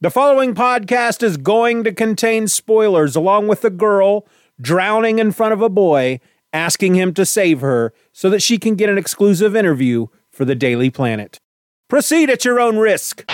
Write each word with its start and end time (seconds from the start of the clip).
The 0.00 0.12
following 0.12 0.54
podcast 0.54 1.24
is 1.24 1.36
going 1.36 1.82
to 1.82 1.92
contain 1.92 2.46
spoilers, 2.46 3.16
along 3.16 3.48
with 3.48 3.64
a 3.64 3.68
girl 3.68 4.28
drowning 4.60 5.18
in 5.18 5.32
front 5.32 5.52
of 5.52 5.60
a 5.60 5.68
boy, 5.68 6.20
asking 6.52 6.94
him 6.94 7.12
to 7.14 7.26
save 7.26 7.62
her 7.62 7.92
so 8.12 8.30
that 8.30 8.40
she 8.40 8.58
can 8.58 8.76
get 8.76 8.88
an 8.88 8.96
exclusive 8.96 9.56
interview 9.56 10.06
for 10.30 10.44
the 10.44 10.54
Daily 10.54 10.88
Planet. 10.88 11.40
Proceed 11.88 12.30
at 12.30 12.44
your 12.44 12.60
own 12.60 12.76
risk. 12.78 13.24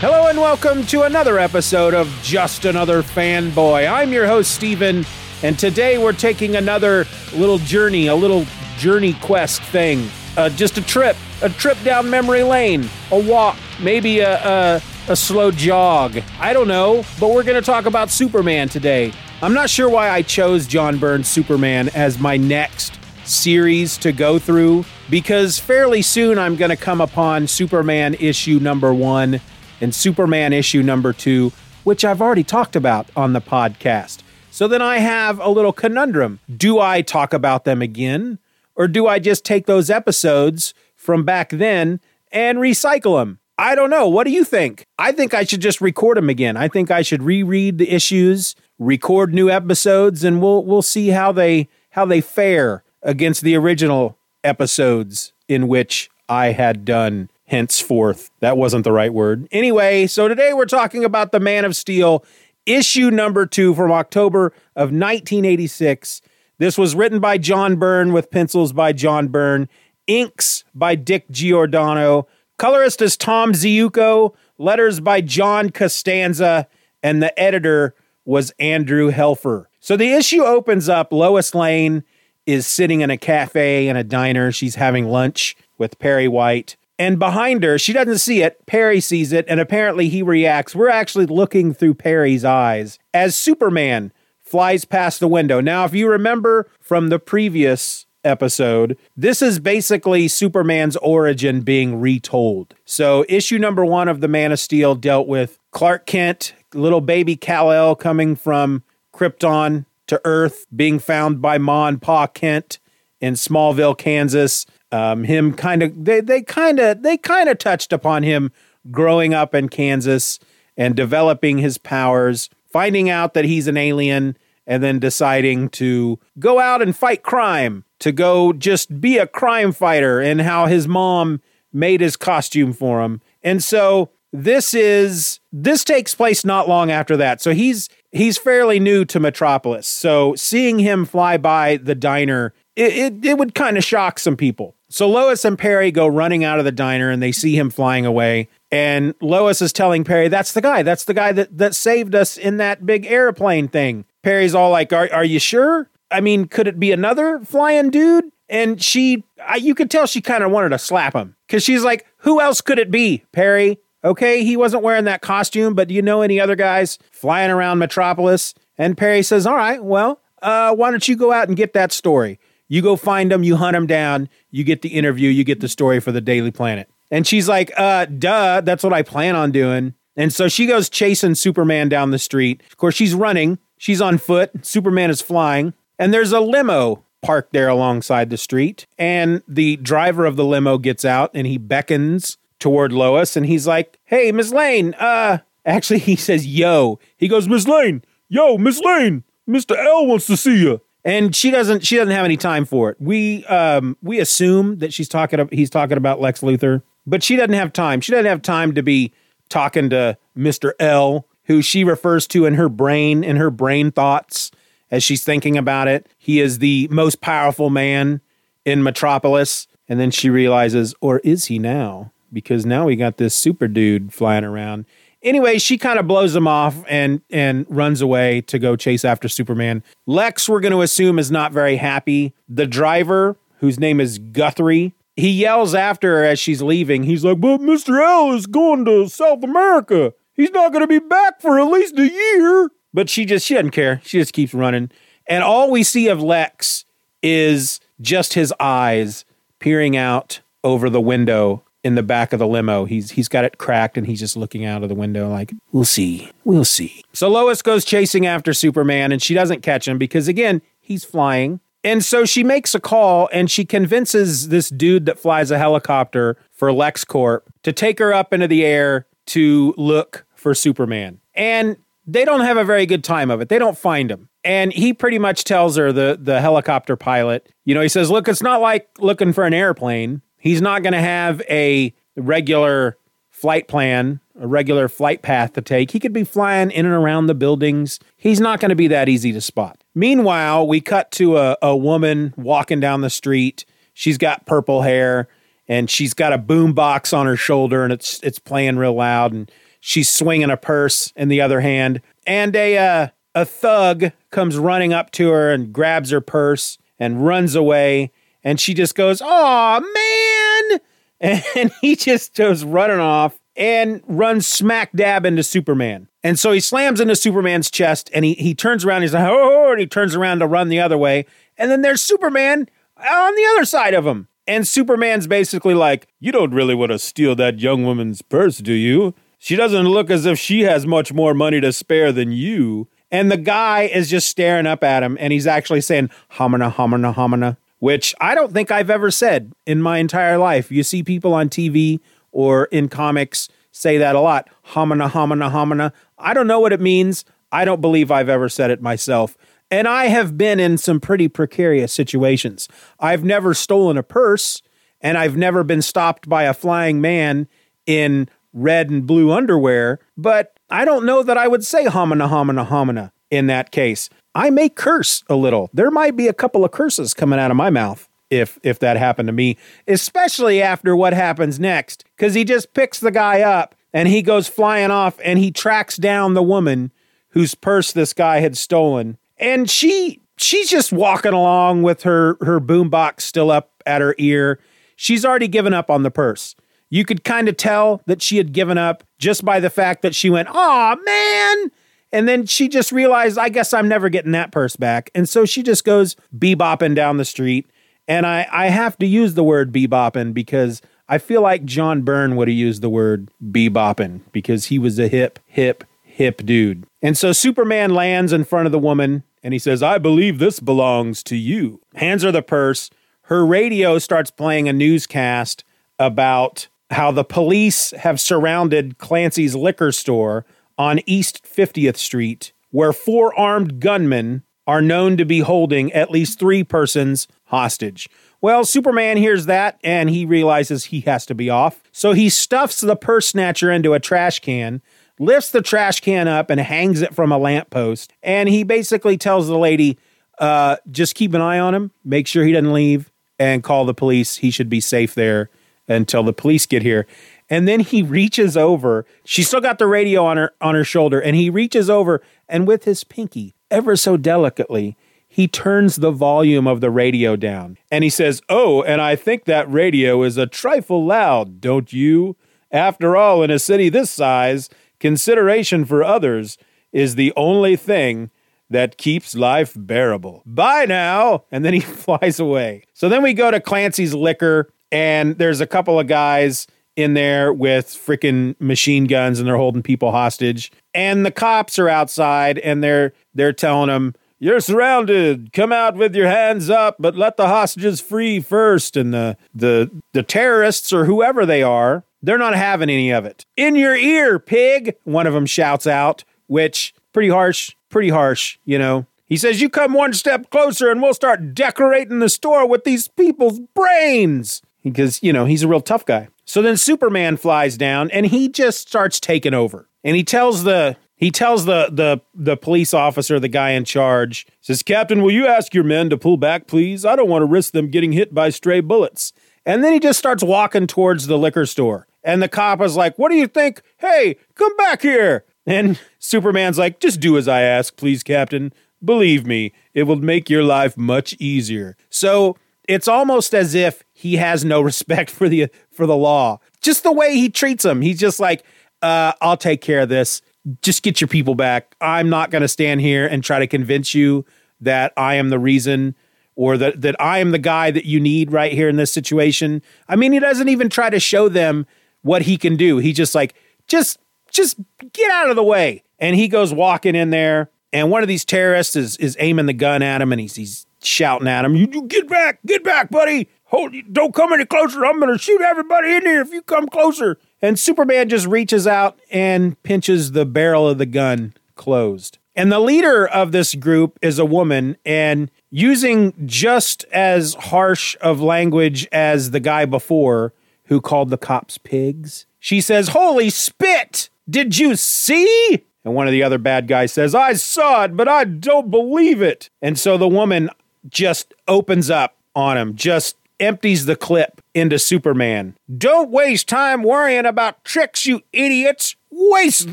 Hello 0.00 0.28
and 0.28 0.38
welcome 0.38 0.86
to 0.86 1.02
another 1.02 1.38
episode 1.38 1.92
of 1.92 2.08
Just 2.22 2.64
Another 2.64 3.02
Fanboy. 3.02 3.92
I'm 3.92 4.10
your 4.10 4.26
host, 4.26 4.52
Steven, 4.52 5.04
and 5.42 5.58
today 5.58 5.98
we're 5.98 6.14
taking 6.14 6.56
another 6.56 7.04
little 7.34 7.58
journey, 7.58 8.06
a 8.06 8.14
little 8.14 8.46
journey 8.76 9.14
quest 9.14 9.62
thing. 9.62 10.08
Uh, 10.36 10.48
just 10.50 10.76
a 10.78 10.82
trip, 10.82 11.16
a 11.42 11.48
trip 11.48 11.80
down 11.84 12.10
memory 12.10 12.42
lane, 12.42 12.88
a 13.10 13.18
walk, 13.18 13.56
maybe 13.80 14.20
a, 14.20 14.34
a, 14.44 14.82
a 15.08 15.16
slow 15.16 15.50
jog. 15.50 16.18
I 16.40 16.52
don't 16.52 16.68
know, 16.68 17.04
but 17.20 17.30
we're 17.30 17.44
going 17.44 17.60
to 17.60 17.66
talk 17.66 17.86
about 17.86 18.10
Superman 18.10 18.68
today. 18.68 19.12
I'm 19.42 19.54
not 19.54 19.70
sure 19.70 19.88
why 19.88 20.10
I 20.10 20.22
chose 20.22 20.66
John 20.66 20.98
Byrne's 20.98 21.28
Superman 21.28 21.90
as 21.94 22.18
my 22.18 22.36
next 22.36 22.98
series 23.24 23.96
to 23.98 24.12
go 24.12 24.38
through 24.38 24.84
because 25.10 25.58
fairly 25.58 26.02
soon 26.02 26.38
I'm 26.38 26.56
going 26.56 26.70
to 26.70 26.76
come 26.76 27.00
upon 27.00 27.46
Superman 27.46 28.14
issue 28.14 28.58
number 28.60 28.92
one 28.92 29.40
and 29.80 29.94
Superman 29.94 30.52
issue 30.52 30.82
number 30.82 31.12
two, 31.12 31.52
which 31.84 32.04
I've 32.04 32.22
already 32.22 32.44
talked 32.44 32.76
about 32.76 33.08
on 33.16 33.32
the 33.32 33.40
podcast. 33.40 34.22
So 34.50 34.68
then 34.68 34.82
I 34.82 34.98
have 34.98 35.40
a 35.40 35.48
little 35.48 35.72
conundrum. 35.72 36.40
Do 36.54 36.78
I 36.78 37.02
talk 37.02 37.32
about 37.32 37.64
them 37.64 37.82
again? 37.82 38.38
Or 38.76 38.88
do 38.88 39.06
I 39.06 39.18
just 39.18 39.44
take 39.44 39.66
those 39.66 39.90
episodes 39.90 40.74
from 40.96 41.24
back 41.24 41.50
then 41.50 42.00
and 42.32 42.58
recycle 42.58 43.20
them? 43.20 43.38
I 43.56 43.74
don't 43.74 43.90
know. 43.90 44.08
What 44.08 44.24
do 44.24 44.32
you 44.32 44.44
think? 44.44 44.86
I 44.98 45.12
think 45.12 45.32
I 45.32 45.44
should 45.44 45.60
just 45.60 45.80
record 45.80 46.16
them 46.16 46.28
again. 46.28 46.56
I 46.56 46.66
think 46.66 46.90
I 46.90 47.02
should 47.02 47.22
reread 47.22 47.78
the 47.78 47.90
issues, 47.90 48.56
record 48.78 49.32
new 49.32 49.48
episodes, 49.48 50.24
and 50.24 50.42
we'll 50.42 50.64
we'll 50.64 50.82
see 50.82 51.08
how 51.08 51.30
they 51.30 51.68
how 51.90 52.04
they 52.04 52.20
fare 52.20 52.82
against 53.02 53.42
the 53.42 53.54
original 53.54 54.18
episodes 54.42 55.32
in 55.46 55.68
which 55.68 56.10
I 56.28 56.48
had 56.48 56.84
done 56.84 57.30
henceforth. 57.46 58.30
That 58.40 58.56
wasn't 58.56 58.84
the 58.84 58.92
right 58.92 59.12
word. 59.12 59.46
Anyway, 59.52 60.06
so 60.06 60.26
today 60.26 60.52
we're 60.52 60.64
talking 60.64 61.04
about 61.04 61.30
The 61.30 61.40
Man 61.40 61.64
of 61.64 61.76
Steel, 61.76 62.24
issue 62.66 63.10
number 63.10 63.46
two 63.46 63.74
from 63.74 63.92
October 63.92 64.46
of 64.74 64.90
1986. 64.90 66.22
This 66.58 66.78
was 66.78 66.94
written 66.94 67.18
by 67.18 67.38
John 67.38 67.76
Byrne 67.76 68.12
with 68.12 68.30
pencils 68.30 68.72
by 68.72 68.92
John 68.92 69.28
Byrne, 69.28 69.68
inks 70.06 70.64
by 70.74 70.94
Dick 70.94 71.28
Giordano, 71.30 72.28
colorist 72.58 73.02
is 73.02 73.16
Tom 73.16 73.52
Ziuko, 73.52 74.34
letters 74.58 75.00
by 75.00 75.20
John 75.20 75.70
Costanza, 75.70 76.68
and 77.02 77.22
the 77.22 77.38
editor 77.38 77.94
was 78.24 78.52
Andrew 78.58 79.10
Helfer. 79.10 79.66
So 79.80 79.96
the 79.96 80.12
issue 80.12 80.42
opens 80.42 80.88
up. 80.88 81.12
Lois 81.12 81.54
Lane 81.54 82.04
is 82.46 82.66
sitting 82.66 83.00
in 83.00 83.10
a 83.10 83.18
cafe 83.18 83.88
in 83.88 83.96
a 83.96 84.04
diner. 84.04 84.52
She's 84.52 84.76
having 84.76 85.06
lunch 85.06 85.56
with 85.76 85.98
Perry 85.98 86.28
White. 86.28 86.76
And 86.98 87.18
behind 87.18 87.64
her, 87.64 87.78
she 87.78 87.92
doesn't 87.92 88.18
see 88.18 88.42
it. 88.42 88.64
Perry 88.66 89.00
sees 89.00 89.32
it, 89.32 89.44
and 89.48 89.58
apparently 89.58 90.08
he 90.08 90.22
reacts. 90.22 90.74
We're 90.76 90.88
actually 90.88 91.26
looking 91.26 91.74
through 91.74 91.94
Perry's 91.94 92.44
eyes 92.44 92.98
as 93.12 93.34
Superman 93.34 94.12
flies 94.54 94.84
past 94.84 95.18
the 95.18 95.26
window. 95.26 95.60
Now, 95.60 95.84
if 95.84 95.94
you 95.94 96.08
remember 96.08 96.70
from 96.78 97.08
the 97.08 97.18
previous 97.18 98.06
episode, 98.22 98.96
this 99.16 99.42
is 99.42 99.58
basically 99.58 100.28
Superman's 100.28 100.96
origin 100.98 101.62
being 101.62 102.00
retold. 102.00 102.76
So, 102.84 103.24
issue 103.28 103.58
number 103.58 103.84
one 103.84 104.06
of 104.06 104.20
The 104.20 104.28
Man 104.28 104.52
of 104.52 104.60
Steel 104.60 104.94
dealt 104.94 105.26
with 105.26 105.58
Clark 105.72 106.06
Kent, 106.06 106.54
little 106.72 107.00
baby 107.00 107.34
Kal-El 107.34 107.96
coming 107.96 108.36
from 108.36 108.84
Krypton 109.12 109.86
to 110.06 110.20
Earth, 110.24 110.66
being 110.72 111.00
found 111.00 111.42
by 111.42 111.58
Ma 111.58 111.88
and 111.88 112.00
Pa 112.00 112.28
Kent 112.28 112.78
in 113.20 113.34
Smallville, 113.34 113.98
Kansas. 113.98 114.66
Um, 114.92 115.24
him 115.24 115.52
kind 115.52 115.82
of 115.82 116.04
they 116.04 116.20
they 116.20 116.42
kind 116.42 116.78
of 116.78 117.02
they 117.02 117.16
kind 117.16 117.48
of 117.48 117.58
touched 117.58 117.92
upon 117.92 118.22
him 118.22 118.52
growing 118.92 119.34
up 119.34 119.52
in 119.52 119.68
Kansas 119.68 120.38
and 120.76 120.94
developing 120.94 121.58
his 121.58 121.76
powers, 121.76 122.50
finding 122.70 123.10
out 123.10 123.34
that 123.34 123.46
he's 123.46 123.66
an 123.66 123.76
alien 123.76 124.36
and 124.66 124.82
then 124.82 124.98
deciding 124.98 125.68
to 125.70 126.18
go 126.38 126.58
out 126.58 126.82
and 126.82 126.96
fight 126.96 127.22
crime, 127.22 127.84
to 128.00 128.12
go 128.12 128.52
just 128.52 129.00
be 129.00 129.18
a 129.18 129.26
crime 129.26 129.72
fighter 129.72 130.20
and 130.20 130.40
how 130.40 130.66
his 130.66 130.88
mom 130.88 131.40
made 131.72 132.00
his 132.00 132.16
costume 132.16 132.72
for 132.72 133.02
him. 133.02 133.20
And 133.42 133.62
so 133.62 134.10
this 134.32 134.74
is 134.74 135.40
this 135.52 135.84
takes 135.84 136.14
place 136.14 136.44
not 136.44 136.68
long 136.68 136.90
after 136.90 137.16
that. 137.16 137.40
So 137.40 137.52
he's 137.52 137.88
he's 138.12 138.36
fairly 138.38 138.80
new 138.80 139.04
to 139.06 139.20
Metropolis. 139.20 139.86
So 139.86 140.34
seeing 140.34 140.78
him 140.78 141.04
fly 141.04 141.36
by 141.36 141.76
the 141.76 141.94
diner, 141.94 142.52
it, 142.76 142.96
it, 142.96 143.24
it 143.24 143.38
would 143.38 143.54
kind 143.54 143.76
of 143.76 143.84
shock 143.84 144.18
some 144.18 144.36
people. 144.36 144.74
So 144.88 145.08
Lois 145.08 145.44
and 145.44 145.58
Perry 145.58 145.90
go 145.90 146.06
running 146.06 146.44
out 146.44 146.58
of 146.58 146.64
the 146.64 146.72
diner 146.72 147.10
and 147.10 147.22
they 147.22 147.32
see 147.32 147.56
him 147.56 147.70
flying 147.70 148.06
away. 148.06 148.48
And 148.70 149.14
Lois 149.20 149.60
is 149.60 149.72
telling 149.72 150.04
Perry, 150.04 150.28
that's 150.28 150.52
the 150.52 150.60
guy. 150.60 150.82
That's 150.82 151.04
the 151.04 151.14
guy 151.14 151.32
that, 151.32 151.58
that 151.58 151.74
saved 151.74 152.14
us 152.14 152.36
in 152.36 152.58
that 152.58 152.86
big 152.86 153.06
airplane 153.06 153.68
thing. 153.68 154.04
Perry's 154.24 154.54
all 154.54 154.70
like, 154.70 154.92
are, 154.92 155.08
are 155.12 155.24
you 155.24 155.38
sure? 155.38 155.90
I 156.10 156.20
mean, 156.22 156.46
could 156.46 156.66
it 156.66 156.80
be 156.80 156.92
another 156.92 157.40
flying 157.40 157.90
dude? 157.90 158.24
And 158.48 158.82
she, 158.82 159.22
I, 159.46 159.56
you 159.56 159.74
could 159.74 159.90
tell 159.90 160.06
she 160.06 160.22
kind 160.22 160.42
of 160.42 160.50
wanted 160.50 160.70
to 160.70 160.78
slap 160.78 161.14
him 161.14 161.36
because 161.46 161.62
she's 161.62 161.84
like, 161.84 162.06
who 162.18 162.40
else 162.40 162.62
could 162.62 162.78
it 162.78 162.90
be, 162.90 163.22
Perry? 163.32 163.78
Okay, 164.02 164.42
he 164.42 164.56
wasn't 164.56 164.82
wearing 164.82 165.04
that 165.04 165.20
costume, 165.20 165.74
but 165.74 165.88
do 165.88 165.94
you 165.94 166.02
know 166.02 166.22
any 166.22 166.40
other 166.40 166.56
guys 166.56 166.98
flying 167.10 167.50
around 167.50 167.78
Metropolis? 167.78 168.54
And 168.78 168.96
Perry 168.96 169.22
says, 169.22 169.46
all 169.46 169.56
right, 169.56 169.82
well, 169.82 170.20
uh, 170.42 170.74
why 170.74 170.90
don't 170.90 171.06
you 171.06 171.16
go 171.16 171.32
out 171.32 171.48
and 171.48 171.56
get 171.56 171.74
that 171.74 171.92
story? 171.92 172.38
You 172.66 172.80
go 172.80 172.96
find 172.96 173.30
them, 173.30 173.44
you 173.44 173.56
hunt 173.56 173.74
them 173.74 173.86
down, 173.86 174.30
you 174.50 174.64
get 174.64 174.82
the 174.82 174.90
interview, 174.90 175.28
you 175.28 175.44
get 175.44 175.60
the 175.60 175.68
story 175.68 176.00
for 176.00 176.12
the 176.12 176.20
Daily 176.20 176.50
Planet. 176.50 176.88
And 177.10 177.26
she's 177.26 177.48
like, 177.48 177.72
uh, 177.76 178.06
duh, 178.06 178.62
that's 178.62 178.82
what 178.82 178.92
I 178.94 179.02
plan 179.02 179.36
on 179.36 179.52
doing. 179.52 179.94
And 180.16 180.32
so 180.32 180.48
she 180.48 180.66
goes 180.66 180.88
chasing 180.88 181.34
Superman 181.34 181.88
down 181.88 182.10
the 182.10 182.18
street. 182.18 182.62
Of 182.70 182.76
course, 182.76 182.94
she's 182.94 183.14
running, 183.14 183.58
she's 183.76 184.00
on 184.00 184.18
foot, 184.18 184.64
Superman 184.64 185.10
is 185.10 185.20
flying, 185.20 185.74
and 185.98 186.12
there's 186.12 186.32
a 186.32 186.40
limo 186.40 187.04
parked 187.22 187.52
there 187.52 187.68
alongside 187.68 188.30
the 188.30 188.36
street. 188.36 188.86
And 188.98 189.42
the 189.48 189.76
driver 189.76 190.26
of 190.26 190.36
the 190.36 190.44
limo 190.44 190.78
gets 190.78 191.04
out 191.04 191.30
and 191.34 191.46
he 191.46 191.58
beckons 191.58 192.36
toward 192.58 192.92
Lois 192.92 193.36
and 193.36 193.46
he's 193.46 193.66
like, 193.66 193.98
Hey, 194.04 194.30
Miss 194.32 194.52
Lane, 194.52 194.94
uh, 194.94 195.38
actually, 195.64 196.00
he 196.00 196.16
says, 196.16 196.46
Yo. 196.46 196.98
He 197.16 197.28
goes, 197.28 197.48
Miss 197.48 197.66
Lane, 197.66 198.02
yo, 198.28 198.58
Miss 198.58 198.80
Lane, 198.80 199.24
Mr. 199.48 199.76
L 199.76 200.06
wants 200.06 200.26
to 200.26 200.36
see 200.36 200.60
you 200.60 200.80
and 201.04 201.36
she 201.36 201.50
doesn't 201.50 201.84
she 201.84 201.96
doesn't 201.96 202.14
have 202.14 202.24
any 202.24 202.36
time 202.36 202.64
for 202.64 202.90
it. 202.90 202.96
We 202.98 203.44
um 203.46 203.96
we 204.02 204.18
assume 204.18 204.78
that 204.78 204.92
she's 204.92 205.08
talking 205.08 205.46
he's 205.52 205.70
talking 205.70 205.96
about 205.96 206.20
Lex 206.20 206.40
Luthor, 206.40 206.82
but 207.06 207.22
she 207.22 207.36
doesn't 207.36 207.52
have 207.52 207.72
time. 207.72 208.00
She 208.00 208.12
doesn't 208.12 208.26
have 208.26 208.42
time 208.42 208.74
to 208.74 208.82
be 208.82 209.12
talking 209.48 209.90
to 209.90 210.16
Mr. 210.36 210.72
L, 210.80 211.26
who 211.46 211.62
she 211.62 211.84
refers 211.84 212.26
to 212.28 212.46
in 212.46 212.54
her 212.54 212.68
brain 212.68 213.24
in 213.24 213.36
her 213.36 213.50
brain 213.50 213.90
thoughts 213.90 214.50
as 214.90 215.02
she's 215.02 215.24
thinking 215.24 215.56
about 215.56 215.88
it. 215.88 216.06
He 216.18 216.40
is 216.40 216.58
the 216.58 216.88
most 216.90 217.20
powerful 217.20 217.70
man 217.70 218.20
in 218.64 218.82
Metropolis, 218.82 219.66
and 219.88 219.98
then 220.00 220.10
she 220.10 220.30
realizes, 220.30 220.94
or 221.00 221.18
is 221.20 221.46
he 221.46 221.58
now? 221.58 222.12
Because 222.32 222.64
now 222.64 222.86
we 222.86 222.96
got 222.96 223.16
this 223.16 223.34
super 223.34 223.68
dude 223.68 224.12
flying 224.12 224.44
around. 224.44 224.86
Anyway, 225.22 225.58
she 225.58 225.78
kind 225.78 225.98
of 225.98 226.06
blows 226.06 226.36
him 226.36 226.46
off 226.46 226.84
and 226.88 227.22
and 227.30 227.64
runs 227.68 228.00
away 228.00 228.42
to 228.42 228.58
go 228.58 228.76
chase 228.76 229.04
after 229.04 229.28
Superman. 229.28 229.82
Lex, 230.06 230.48
we're 230.48 230.60
going 230.60 230.72
to 230.72 230.82
assume, 230.82 231.18
is 231.18 231.30
not 231.30 231.50
very 231.52 231.76
happy. 231.76 232.34
The 232.48 232.66
driver, 232.66 233.36
whose 233.58 233.80
name 233.80 234.00
is 234.00 234.18
Guthrie, 234.18 234.92
he 235.16 235.30
yells 235.30 235.74
after 235.74 236.18
her 236.18 236.24
as 236.24 236.38
she's 236.38 236.60
leaving. 236.60 237.04
He's 237.04 237.24
like, 237.24 237.40
"But 237.40 237.60
Mr. 237.60 238.02
L 238.02 238.32
is 238.32 238.46
going 238.46 238.84
to 238.84 239.08
South 239.08 239.42
America. 239.42 240.12
He's 240.34 240.50
not 240.50 240.72
going 240.72 240.82
to 240.82 240.88
be 240.88 240.98
back 240.98 241.40
for 241.40 241.58
at 241.58 241.70
least 241.70 241.98
a 241.98 242.10
year." 242.10 242.70
But 242.92 243.08
she 243.08 243.24
just 243.24 243.46
she 243.46 243.54
doesn't 243.54 243.70
care. 243.70 244.00
She 244.04 244.18
just 244.18 244.32
keeps 244.32 244.54
running. 244.54 244.90
And 245.26 245.42
all 245.42 245.70
we 245.70 245.82
see 245.82 246.08
of 246.08 246.22
Lex 246.22 246.84
is 247.22 247.80
just 248.00 248.34
his 248.34 248.52
eyes 248.60 249.24
peering 249.58 249.96
out 249.96 250.40
over 250.62 250.90
the 250.90 251.00
window 251.00 251.64
in 251.82 251.94
the 251.94 252.02
back 252.02 252.32
of 252.32 252.38
the 252.38 252.46
limo. 252.46 252.86
He's 252.86 253.12
he's 253.12 253.28
got 253.28 253.44
it 253.44 253.58
cracked 253.58 253.96
and 253.96 254.06
he's 254.06 254.20
just 254.20 254.36
looking 254.36 254.64
out 254.64 254.82
of 254.82 254.88
the 254.88 254.94
window 254.94 255.28
like, 255.28 255.52
"We'll 255.72 255.84
see. 255.84 256.30
We'll 256.44 256.64
see." 256.64 257.02
So 257.12 257.28
Lois 257.28 257.62
goes 257.62 257.84
chasing 257.84 258.26
after 258.26 258.54
Superman 258.54 259.12
and 259.12 259.22
she 259.22 259.34
doesn't 259.34 259.62
catch 259.62 259.86
him 259.86 259.98
because 259.98 260.28
again, 260.28 260.62
he's 260.80 261.04
flying. 261.04 261.60
And 261.84 262.02
so 262.02 262.24
she 262.24 262.42
makes 262.42 262.74
a 262.74 262.80
call 262.80 263.28
and 263.30 263.50
she 263.50 263.66
convinces 263.66 264.48
this 264.48 264.70
dude 264.70 265.04
that 265.04 265.18
flies 265.18 265.50
a 265.50 265.58
helicopter 265.58 266.38
for 266.50 266.70
LexCorp 266.70 267.42
to 267.62 267.72
take 267.72 267.98
her 267.98 268.14
up 268.14 268.32
into 268.32 268.48
the 268.48 268.64
air 268.64 269.06
to 269.26 269.74
look 269.76 270.26
for 270.34 270.54
Superman. 270.54 271.20
And 271.34 271.76
they 272.06 272.24
don't 272.24 272.40
have 272.40 272.56
a 272.56 272.64
very 272.64 272.86
good 272.86 273.02
time 273.02 273.30
of 273.30 273.40
it. 273.40 273.48
They 273.48 273.58
don't 273.58 273.78
find 273.78 274.10
him. 274.10 274.28
And 274.44 274.72
he 274.72 274.92
pretty 274.92 275.18
much 275.18 275.44
tells 275.44 275.76
her, 275.76 275.90
the, 275.92 276.18
the 276.20 276.40
helicopter 276.40 276.96
pilot, 276.96 277.48
you 277.64 277.74
know, 277.74 277.80
he 277.80 277.88
says, 277.88 278.10
look, 278.10 278.28
it's 278.28 278.42
not 278.42 278.60
like 278.60 278.88
looking 278.98 279.32
for 279.32 279.44
an 279.44 279.54
airplane. 279.54 280.20
He's 280.38 280.60
not 280.60 280.82
going 280.82 280.92
to 280.92 281.00
have 281.00 281.40
a 281.48 281.94
regular 282.14 282.98
flight 283.30 283.68
plan, 283.68 284.20
a 284.38 284.46
regular 284.46 284.88
flight 284.88 285.22
path 285.22 285.54
to 285.54 285.62
take. 285.62 285.92
He 285.92 286.00
could 286.00 286.12
be 286.12 286.24
flying 286.24 286.70
in 286.70 286.84
and 286.84 286.94
around 286.94 287.26
the 287.26 287.34
buildings. 287.34 288.00
He's 288.16 288.40
not 288.40 288.60
going 288.60 288.68
to 288.68 288.76
be 288.76 288.88
that 288.88 289.08
easy 289.08 289.32
to 289.32 289.40
spot. 289.40 289.82
Meanwhile, 289.94 290.66
we 290.66 290.82
cut 290.82 291.10
to 291.12 291.38
a, 291.38 291.56
a 291.62 291.74
woman 291.74 292.34
walking 292.36 292.80
down 292.80 293.00
the 293.00 293.10
street. 293.10 293.64
She's 293.94 294.18
got 294.18 294.44
purple 294.44 294.82
hair 294.82 295.28
and 295.68 295.90
she's 295.90 296.14
got 296.14 296.32
a 296.32 296.38
boom 296.38 296.72
box 296.72 297.12
on 297.12 297.26
her 297.26 297.36
shoulder 297.36 297.84
and 297.84 297.92
it's 297.92 298.20
it's 298.22 298.38
playing 298.38 298.76
real 298.76 298.94
loud 298.94 299.32
and 299.32 299.50
she's 299.80 300.08
swinging 300.08 300.50
a 300.50 300.56
purse 300.56 301.12
in 301.16 301.28
the 301.28 301.40
other 301.40 301.60
hand 301.60 302.00
and 302.26 302.54
a 302.56 302.76
uh, 302.78 303.08
a 303.34 303.44
thug 303.44 304.12
comes 304.30 304.56
running 304.56 304.92
up 304.92 305.10
to 305.12 305.30
her 305.30 305.50
and 305.50 305.72
grabs 305.72 306.10
her 306.10 306.20
purse 306.20 306.78
and 306.98 307.24
runs 307.24 307.54
away 307.54 308.10
and 308.44 308.60
she 308.60 308.74
just 308.74 308.94
goes, 308.94 309.20
"Oh 309.24 309.80
man!" 309.80 310.80
And 311.56 311.72
he 311.80 311.96
just 311.96 312.34
goes 312.34 312.64
running 312.64 313.00
off 313.00 313.38
and 313.56 314.02
runs 314.06 314.46
smack 314.46 314.92
dab 314.92 315.24
into 315.24 315.42
Superman. 315.42 316.08
And 316.22 316.38
so 316.38 316.52
he 316.52 316.60
slams 316.60 317.00
into 317.00 317.16
Superman's 317.16 317.70
chest 317.70 318.10
and 318.12 318.26
he 318.26 318.34
he 318.34 318.54
turns 318.54 318.84
around. 318.84 319.02
He's 319.02 319.14
like, 319.14 319.26
"Oh!" 319.26 319.70
And 319.70 319.80
he 319.80 319.86
turns 319.86 320.14
around 320.14 320.40
to 320.40 320.46
run 320.46 320.68
the 320.68 320.80
other 320.80 320.98
way. 320.98 321.24
And 321.56 321.70
then 321.70 321.80
there's 321.80 322.02
Superman 322.02 322.68
on 322.98 323.34
the 323.34 323.46
other 323.54 323.64
side 323.64 323.94
of 323.94 324.06
him. 324.06 324.28
And 324.46 324.66
Superman's 324.66 325.26
basically 325.26 325.74
like, 325.74 326.08
"You 326.20 326.32
don't 326.32 326.52
really 326.52 326.74
want 326.74 326.92
to 326.92 326.98
steal 326.98 327.34
that 327.36 327.60
young 327.60 327.84
woman's 327.84 328.22
purse, 328.22 328.58
do 328.58 328.72
you? 328.72 329.14
She 329.38 329.56
doesn't 329.56 329.88
look 329.88 330.10
as 330.10 330.26
if 330.26 330.38
she 330.38 330.62
has 330.62 330.86
much 330.86 331.12
more 331.12 331.34
money 331.34 331.60
to 331.60 331.72
spare 331.72 332.12
than 332.12 332.32
you." 332.32 332.88
And 333.10 333.30
the 333.30 333.36
guy 333.36 333.82
is 333.82 334.10
just 334.10 334.28
staring 334.28 334.66
up 334.66 334.82
at 334.82 335.02
him 335.02 335.16
and 335.20 335.32
he's 335.32 335.46
actually 335.46 335.80
saying, 335.80 336.10
"Hamana, 336.32 336.74
hamana, 336.74 337.14
hamana." 337.14 337.56
which 337.84 338.14
I 338.18 338.34
don't 338.34 338.50
think 338.50 338.70
I've 338.70 338.88
ever 338.88 339.10
said 339.10 339.52
in 339.66 339.82
my 339.82 339.98
entire 339.98 340.38
life. 340.38 340.72
You 340.72 340.82
see 340.82 341.02
people 341.02 341.34
on 341.34 341.50
TV 341.50 342.00
or 342.32 342.64
in 342.72 342.88
comics 342.88 343.50
say 343.72 343.98
that 343.98 344.16
a 344.16 344.20
lot. 344.20 344.48
Homina, 344.68 345.10
homina, 345.10 345.50
homina. 345.50 345.92
I 346.16 346.32
don't 346.32 346.46
know 346.46 346.60
what 346.60 346.72
it 346.72 346.80
means. 346.80 347.26
I 347.52 347.66
don't 347.66 347.82
believe 347.82 348.10
I've 348.10 348.30
ever 348.30 348.48
said 348.48 348.70
it 348.70 348.80
myself. 348.80 349.36
And 349.74 349.88
I 349.88 350.06
have 350.06 350.38
been 350.38 350.60
in 350.60 350.78
some 350.78 351.00
pretty 351.00 351.26
precarious 351.26 351.92
situations. 351.92 352.68
I've 353.00 353.24
never 353.24 353.54
stolen 353.54 353.98
a 353.98 354.04
purse, 354.04 354.62
and 355.00 355.18
I've 355.18 355.36
never 355.36 355.64
been 355.64 355.82
stopped 355.82 356.28
by 356.28 356.44
a 356.44 356.54
flying 356.54 357.00
man 357.00 357.48
in 357.84 358.28
red 358.52 358.88
and 358.88 359.04
blue 359.04 359.32
underwear, 359.32 359.98
but 360.16 360.56
I 360.70 360.84
don't 360.84 361.04
know 361.04 361.24
that 361.24 361.36
I 361.36 361.48
would 361.48 361.64
say 361.64 361.86
homina, 361.86 362.28
homina, 362.28 362.68
homina 362.68 363.10
in 363.32 363.48
that 363.48 363.72
case. 363.72 364.08
I 364.32 364.48
may 364.48 364.68
curse 364.68 365.24
a 365.28 365.34
little. 365.34 365.70
There 365.74 365.90
might 365.90 366.16
be 366.16 366.28
a 366.28 366.32
couple 366.32 366.64
of 366.64 366.70
curses 366.70 367.12
coming 367.12 367.40
out 367.40 367.50
of 367.50 367.56
my 367.56 367.70
mouth 367.70 368.08
if 368.30 368.60
if 368.62 368.78
that 368.78 368.96
happened 368.96 369.26
to 369.26 369.32
me, 369.32 369.56
especially 369.88 370.62
after 370.62 370.94
what 370.94 371.14
happens 371.14 371.58
next 371.58 372.04
cuz 372.16 372.34
he 372.34 372.44
just 372.44 372.74
picks 372.74 373.00
the 373.00 373.10
guy 373.10 373.40
up 373.40 373.74
and 373.92 374.06
he 374.06 374.22
goes 374.22 374.46
flying 374.46 374.92
off 374.92 375.18
and 375.24 375.40
he 375.40 375.50
tracks 375.50 375.96
down 375.96 376.34
the 376.34 376.44
woman 376.44 376.92
whose 377.30 377.56
purse 377.56 377.90
this 377.90 378.12
guy 378.12 378.38
had 378.38 378.56
stolen. 378.56 379.18
And 379.38 379.68
she 379.68 380.20
she's 380.36 380.68
just 380.68 380.92
walking 380.92 381.32
along 381.32 381.82
with 381.82 382.02
her 382.02 382.36
her 382.40 382.60
boombox 382.60 383.22
still 383.22 383.50
up 383.50 383.70
at 383.86 384.00
her 384.00 384.14
ear. 384.18 384.60
She's 384.96 385.24
already 385.24 385.48
given 385.48 385.74
up 385.74 385.90
on 385.90 386.02
the 386.02 386.10
purse. 386.10 386.54
You 386.90 387.04
could 387.04 387.24
kind 387.24 387.48
of 387.48 387.56
tell 387.56 388.02
that 388.06 388.22
she 388.22 388.36
had 388.36 388.52
given 388.52 388.78
up 388.78 389.02
just 389.18 389.44
by 389.44 389.58
the 389.58 389.70
fact 389.70 390.02
that 390.02 390.14
she 390.14 390.30
went, 390.30 390.48
"Oh 390.52 390.96
man!" 391.04 391.70
And 392.14 392.28
then 392.28 392.46
she 392.46 392.68
just 392.68 392.92
realized, 392.92 393.38
I 393.38 393.48
guess 393.48 393.72
I'm 393.72 393.88
never 393.88 394.08
getting 394.08 394.30
that 394.32 394.52
purse 394.52 394.76
back. 394.76 395.10
And 395.16 395.28
so 395.28 395.44
she 395.44 395.64
just 395.64 395.84
goes 395.84 396.14
bebopping 396.38 396.94
down 396.94 397.16
the 397.16 397.24
street. 397.24 397.66
And 398.06 398.24
I, 398.24 398.46
I 398.52 398.68
have 398.68 398.96
to 398.98 399.06
use 399.06 399.34
the 399.34 399.42
word 399.42 399.72
bebopping 399.72 400.32
because 400.32 400.80
I 401.08 401.18
feel 401.18 401.42
like 401.42 401.64
John 401.64 402.02
Byrne 402.02 402.36
would 402.36 402.46
have 402.46 402.56
used 402.56 402.82
the 402.82 402.88
word 402.88 403.30
bebopping 403.44 404.20
because 404.30 404.66
he 404.66 404.78
was 404.78 405.00
a 405.00 405.08
hip, 405.08 405.40
hip, 405.46 405.82
hip 406.04 406.46
dude. 406.46 406.86
And 407.04 407.18
so 407.18 407.32
Superman 407.32 407.92
lands 407.92 408.32
in 408.32 408.44
front 408.44 408.64
of 408.64 408.72
the 408.72 408.78
woman 408.78 409.24
and 409.42 409.52
he 409.52 409.58
says, 409.58 409.82
I 409.82 409.98
believe 409.98 410.38
this 410.38 410.58
belongs 410.58 411.22
to 411.24 411.36
you. 411.36 411.82
Hands 411.96 412.22
her 412.22 412.32
the 412.32 412.40
purse. 412.40 412.88
Her 413.24 413.44
radio 413.44 413.98
starts 413.98 414.30
playing 414.30 414.70
a 414.70 414.72
newscast 414.72 415.64
about 415.98 416.68
how 416.88 417.12
the 417.12 417.22
police 417.22 417.90
have 417.90 418.22
surrounded 418.22 418.96
Clancy's 418.96 419.54
liquor 419.54 419.92
store 419.92 420.46
on 420.78 421.00
East 421.04 421.44
50th 421.44 421.98
Street, 421.98 422.54
where 422.70 422.94
four 422.94 423.38
armed 423.38 423.80
gunmen 423.80 424.42
are 424.66 424.80
known 424.80 425.18
to 425.18 425.26
be 425.26 425.40
holding 425.40 425.92
at 425.92 426.10
least 426.10 426.38
three 426.38 426.64
persons 426.64 427.28
hostage. 427.48 428.08
Well, 428.40 428.64
Superman 428.64 429.18
hears 429.18 429.44
that 429.44 429.78
and 429.84 430.08
he 430.08 430.24
realizes 430.24 430.86
he 430.86 431.00
has 431.00 431.26
to 431.26 431.34
be 431.34 431.50
off. 431.50 431.82
So 431.92 432.12
he 432.14 432.30
stuffs 432.30 432.80
the 432.80 432.96
purse 432.96 433.28
snatcher 433.28 433.70
into 433.70 433.92
a 433.92 434.00
trash 434.00 434.38
can, 434.38 434.80
lifts 435.18 435.50
the 435.50 435.62
trash 435.62 436.00
can 436.00 436.28
up 436.28 436.50
and 436.50 436.60
hangs 436.60 437.02
it 437.02 437.14
from 437.14 437.32
a 437.32 437.38
lamppost. 437.38 438.12
And 438.22 438.48
he 438.48 438.62
basically 438.64 439.16
tells 439.16 439.48
the 439.48 439.58
lady, 439.58 439.98
uh, 440.38 440.76
just 440.90 441.14
keep 441.14 441.34
an 441.34 441.40
eye 441.40 441.58
on 441.58 441.74
him, 441.74 441.92
make 442.04 442.26
sure 442.26 442.44
he 442.44 442.52
doesn't 442.52 442.72
leave, 442.72 443.12
and 443.38 443.62
call 443.62 443.84
the 443.84 443.94
police. 443.94 444.36
He 444.36 444.50
should 444.50 444.68
be 444.68 444.80
safe 444.80 445.14
there 445.14 445.50
until 445.86 446.22
the 446.22 446.32
police 446.32 446.66
get 446.66 446.82
here 446.82 447.06
and 447.50 447.68
then 447.68 447.80
he 447.80 448.02
reaches 448.02 448.56
over. 448.56 449.04
She 449.24 449.42
still 449.42 449.60
got 449.60 449.78
the 449.78 449.86
radio 449.86 450.24
on 450.24 450.36
her 450.36 450.52
on 450.60 450.74
her 450.74 450.84
shoulder, 450.84 451.20
and 451.20 451.36
he 451.36 451.50
reaches 451.50 451.90
over 451.90 452.22
and 452.48 452.66
with 452.66 452.84
his 452.84 453.04
pinky, 453.04 453.54
ever 453.70 453.96
so 453.96 454.16
delicately, 454.16 454.96
he 455.26 455.48
turns 455.48 455.96
the 455.96 456.10
volume 456.10 456.66
of 456.66 456.80
the 456.80 456.90
radio 456.90 457.36
down. 457.36 457.78
And 457.90 458.04
he 458.04 458.10
says, 458.10 458.40
"Oh, 458.48 458.82
and 458.82 459.00
I 459.00 459.16
think 459.16 459.44
that 459.44 459.70
radio 459.70 460.22
is 460.22 460.36
a 460.36 460.46
trifle 460.46 461.04
loud, 461.04 461.60
don't 461.60 461.92
you? 461.92 462.36
After 462.70 463.16
all, 463.16 463.42
in 463.42 463.50
a 463.50 463.58
city 463.58 463.88
this 463.88 464.10
size, 464.10 464.68
consideration 465.04 465.84
for 465.84 466.02
others 466.02 466.56
is 466.90 467.14
the 467.16 467.30
only 467.36 467.76
thing 467.76 468.30
that 468.70 468.96
keeps 468.96 469.34
life 469.34 469.74
bearable. 469.76 470.42
Bye 470.46 470.86
now." 470.86 471.44
And 471.52 471.62
then 471.62 471.74
he 471.74 471.80
flies 472.04 472.40
away. 472.40 472.84
So 472.94 473.10
then 473.10 473.22
we 473.22 473.34
go 473.34 473.50
to 473.50 473.60
Clancy's 473.60 474.14
liquor 474.14 474.70
and 474.90 475.36
there's 475.36 475.60
a 475.60 475.66
couple 475.66 476.00
of 476.00 476.06
guys 476.06 476.66
in 476.96 477.12
there 477.12 477.52
with 477.52 477.88
freaking 477.88 478.54
machine 478.60 479.04
guns 479.04 479.38
and 479.38 479.46
they're 479.46 479.58
holding 479.58 479.82
people 479.82 480.12
hostage. 480.12 480.72
And 480.94 481.26
the 481.26 481.30
cops 481.30 481.78
are 481.78 481.88
outside 481.88 482.58
and 482.60 482.82
they're 482.82 483.12
they're 483.34 483.52
telling 483.52 483.88
them, 483.88 484.14
"You're 484.38 484.60
surrounded. 484.60 485.52
Come 485.52 485.70
out 485.72 485.96
with 485.96 486.14
your 486.14 486.28
hands 486.28 486.70
up, 486.70 486.96
but 486.98 487.14
let 487.14 487.36
the 487.36 487.48
hostages 487.48 488.00
free 488.00 488.40
first." 488.40 488.96
And 488.96 489.12
the 489.12 489.36
the 489.54 489.90
the 490.14 490.22
terrorists 490.22 490.94
or 490.94 491.04
whoever 491.04 491.44
they 491.44 491.62
are, 491.62 492.04
they're 492.24 492.38
not 492.38 492.54
having 492.54 492.90
any 492.90 493.10
of 493.10 493.24
it. 493.24 493.44
In 493.56 493.76
your 493.76 493.94
ear, 493.94 494.38
pig, 494.38 494.96
one 495.04 495.26
of 495.26 495.34
them 495.34 495.46
shouts 495.46 495.86
out, 495.86 496.24
which 496.46 496.94
pretty 497.12 497.28
harsh, 497.28 497.74
pretty 497.88 498.10
harsh, 498.10 498.58
you 498.64 498.78
know. 498.78 499.06
He 499.26 499.36
says, 499.36 499.60
You 499.60 499.68
come 499.68 499.94
one 499.94 500.12
step 500.12 500.50
closer 500.50 500.90
and 500.90 501.00
we'll 501.00 501.14
start 501.14 501.54
decorating 501.54 502.18
the 502.18 502.28
store 502.28 502.66
with 502.68 502.84
these 502.84 503.08
people's 503.08 503.60
brains. 503.74 504.62
Because, 504.82 505.22
you 505.22 505.32
know, 505.32 505.46
he's 505.46 505.62
a 505.62 505.68
real 505.68 505.80
tough 505.80 506.04
guy. 506.04 506.28
So 506.44 506.60
then 506.60 506.76
Superman 506.76 507.36
flies 507.36 507.76
down 507.78 508.10
and 508.10 508.26
he 508.26 508.48
just 508.48 508.86
starts 508.86 509.18
taking 509.18 509.54
over. 509.54 509.88
And 510.02 510.14
he 510.14 510.24
tells 510.24 510.64
the 510.64 510.96
he 511.16 511.30
tells 511.30 511.64
the 511.64 511.88
the 511.90 512.20
the 512.34 512.56
police 512.56 512.92
officer, 512.92 513.40
the 513.40 513.48
guy 513.48 513.70
in 513.70 513.84
charge, 513.84 514.46
says, 514.60 514.82
"Captain, 514.82 515.22
will 515.22 515.30
you 515.30 515.46
ask 515.46 515.72
your 515.72 515.84
men 515.84 516.10
to 516.10 516.18
pull 516.18 516.36
back, 516.36 516.66
please? 516.66 517.06
I 517.06 517.16
don't 517.16 517.30
want 517.30 517.42
to 517.42 517.46
risk 517.46 517.72
them 517.72 517.90
getting 517.90 518.12
hit 518.12 518.34
by 518.34 518.50
stray 518.50 518.80
bullets." 518.80 519.32
And 519.64 519.82
then 519.82 519.94
he 519.94 520.00
just 520.00 520.18
starts 520.18 520.42
walking 520.42 520.86
towards 520.86 521.26
the 521.26 521.38
liquor 521.38 521.64
store. 521.64 522.06
And 522.24 522.42
the 522.42 522.48
cop 522.48 522.80
is 522.80 522.96
like, 522.96 523.18
"What 523.18 523.30
do 523.30 523.36
you 523.36 523.46
think? 523.46 523.82
Hey, 523.98 524.36
come 524.54 524.76
back 524.76 525.02
here." 525.02 525.44
And 525.66 525.98
Superman's 526.18 526.78
like, 526.78 527.00
"Just 527.00 527.20
do 527.20 527.36
as 527.36 527.46
I 527.46 527.62
ask, 527.62 527.96
please, 527.96 528.22
Captain. 528.22 528.72
Believe 529.04 529.46
me, 529.46 529.72
it 529.92 530.04
will 530.04 530.16
make 530.16 530.48
your 530.48 530.62
life 530.62 530.96
much 530.96 531.34
easier." 531.38 531.96
So 532.08 532.56
it's 532.88 533.08
almost 533.08 533.54
as 533.54 533.74
if 533.74 534.02
he 534.12 534.36
has 534.36 534.64
no 534.64 534.80
respect 534.90 535.30
for 535.30 535.48
the 535.48 535.68
for 535.90 536.06
the 536.06 536.16
law. 536.16 536.60
Just 536.80 537.02
the 537.02 537.12
way 537.12 537.34
he 537.34 537.48
treats 537.48 537.84
them. 537.84 538.02
He's 538.02 538.18
just 538.18 538.40
like, 538.40 538.64
uh, 539.02 539.32
I'll 539.40 539.56
take 539.56 539.80
care 539.80 540.00
of 540.00 540.08
this. 540.08 540.42
Just 540.82 541.02
get 541.02 541.20
your 541.20 541.28
people 541.28 541.54
back. 541.54 541.94
I'm 542.00 542.30
not 542.30 542.50
going 542.50 542.62
to 542.62 542.68
stand 542.68 543.00
here 543.00 543.26
and 543.26 543.44
try 543.44 543.58
to 543.58 543.66
convince 543.66 544.14
you 544.14 544.46
that 544.80 545.12
I 545.16 545.34
am 545.34 545.50
the 545.50 545.58
reason 545.58 546.14
or 546.56 546.76
that 546.78 547.00
that 547.02 547.20
I 547.20 547.38
am 547.38 547.50
the 547.50 547.58
guy 547.58 547.90
that 547.90 548.04
you 548.04 548.20
need 548.20 548.52
right 548.52 548.72
here 548.72 548.88
in 548.88 548.96
this 548.96 549.12
situation. 549.12 549.82
I 550.08 550.16
mean, 550.16 550.32
he 550.32 550.40
doesn't 550.40 550.68
even 550.68 550.88
try 550.88 551.10
to 551.10 551.20
show 551.20 551.48
them 551.48 551.86
what 552.24 552.42
he 552.42 552.56
can 552.56 552.74
do. 552.74 552.98
He 552.98 553.12
just 553.12 553.34
like 553.34 553.54
just 553.86 554.18
just 554.50 554.76
get 555.12 555.30
out 555.30 555.50
of 555.50 555.56
the 555.56 555.62
way. 555.62 556.02
And 556.18 556.34
he 556.34 556.48
goes 556.48 556.74
walking 556.74 557.14
in 557.14 557.30
there 557.30 557.70
and 557.94 558.10
one 558.10 558.22
of 558.22 558.28
these 558.28 558.44
terrorists 558.44 558.96
is 558.96 559.16
is 559.18 559.36
aiming 559.38 559.66
the 559.66 559.72
gun 559.72 560.02
at 560.02 560.20
him 560.20 560.32
and 560.32 560.40
he's 560.40 560.56
he's 560.56 560.86
shouting 561.00 561.46
at 561.46 561.64
him, 561.64 561.76
"You, 561.76 561.88
you 561.92 562.02
get 562.02 562.28
back, 562.28 562.58
get 562.66 562.82
back, 562.82 563.10
buddy! 563.10 563.48
Hold, 563.66 563.94
don't 564.12 564.34
come 564.34 564.52
any 564.52 564.64
closer! 564.64 565.06
I'm 565.06 565.20
gonna 565.20 565.38
shoot 565.38 565.60
everybody 565.60 566.14
in 566.14 566.22
here 566.22 566.40
if 566.40 566.52
you 566.52 566.60
come 566.62 566.88
closer!" 566.88 567.38
And 567.62 567.78
Superman 567.78 568.28
just 568.28 568.46
reaches 568.46 568.86
out 568.86 569.18
and 569.30 569.80
pinches 569.84 570.32
the 570.32 570.44
barrel 570.44 570.88
of 570.88 570.98
the 570.98 571.06
gun 571.06 571.54
closed. 571.76 572.38
And 572.56 572.70
the 572.70 572.80
leader 572.80 573.26
of 573.26 573.52
this 573.52 573.74
group 573.74 574.18
is 574.22 574.38
a 574.38 574.44
woman, 574.44 574.96
and 575.04 575.50
using 575.70 576.34
just 576.46 577.04
as 577.12 577.54
harsh 577.54 578.16
of 578.20 578.40
language 578.40 579.06
as 579.12 579.52
the 579.52 579.60
guy 579.60 579.84
before 579.84 580.52
who 580.86 581.00
called 581.00 581.30
the 581.30 581.38
cops 581.38 581.78
pigs, 581.78 582.46
she 582.58 582.80
says, 582.80 583.08
Holy 583.08 583.50
spit! 583.50 584.28
Did 584.48 584.78
you 584.78 584.96
see? 584.96 585.84
And 586.04 586.14
one 586.14 586.26
of 586.26 586.32
the 586.32 586.42
other 586.42 586.58
bad 586.58 586.86
guys 586.86 587.12
says, 587.12 587.34
I 587.34 587.54
saw 587.54 588.04
it, 588.04 588.16
but 588.16 588.28
I 588.28 588.44
don't 588.44 588.90
believe 588.90 589.40
it. 589.40 589.70
And 589.80 589.98
so 589.98 590.18
the 590.18 590.28
woman 590.28 590.68
just 591.08 591.54
opens 591.66 592.10
up 592.10 592.36
on 592.54 592.76
him, 592.76 592.94
just 592.94 593.36
empties 593.58 594.04
the 594.04 594.16
clip 594.16 594.60
into 594.74 594.98
Superman. 594.98 595.76
Don't 595.96 596.30
waste 596.30 596.68
time 596.68 597.02
worrying 597.02 597.46
about 597.46 597.84
tricks, 597.84 598.26
you 598.26 598.42
idiots. 598.52 599.16
Waste 599.30 599.92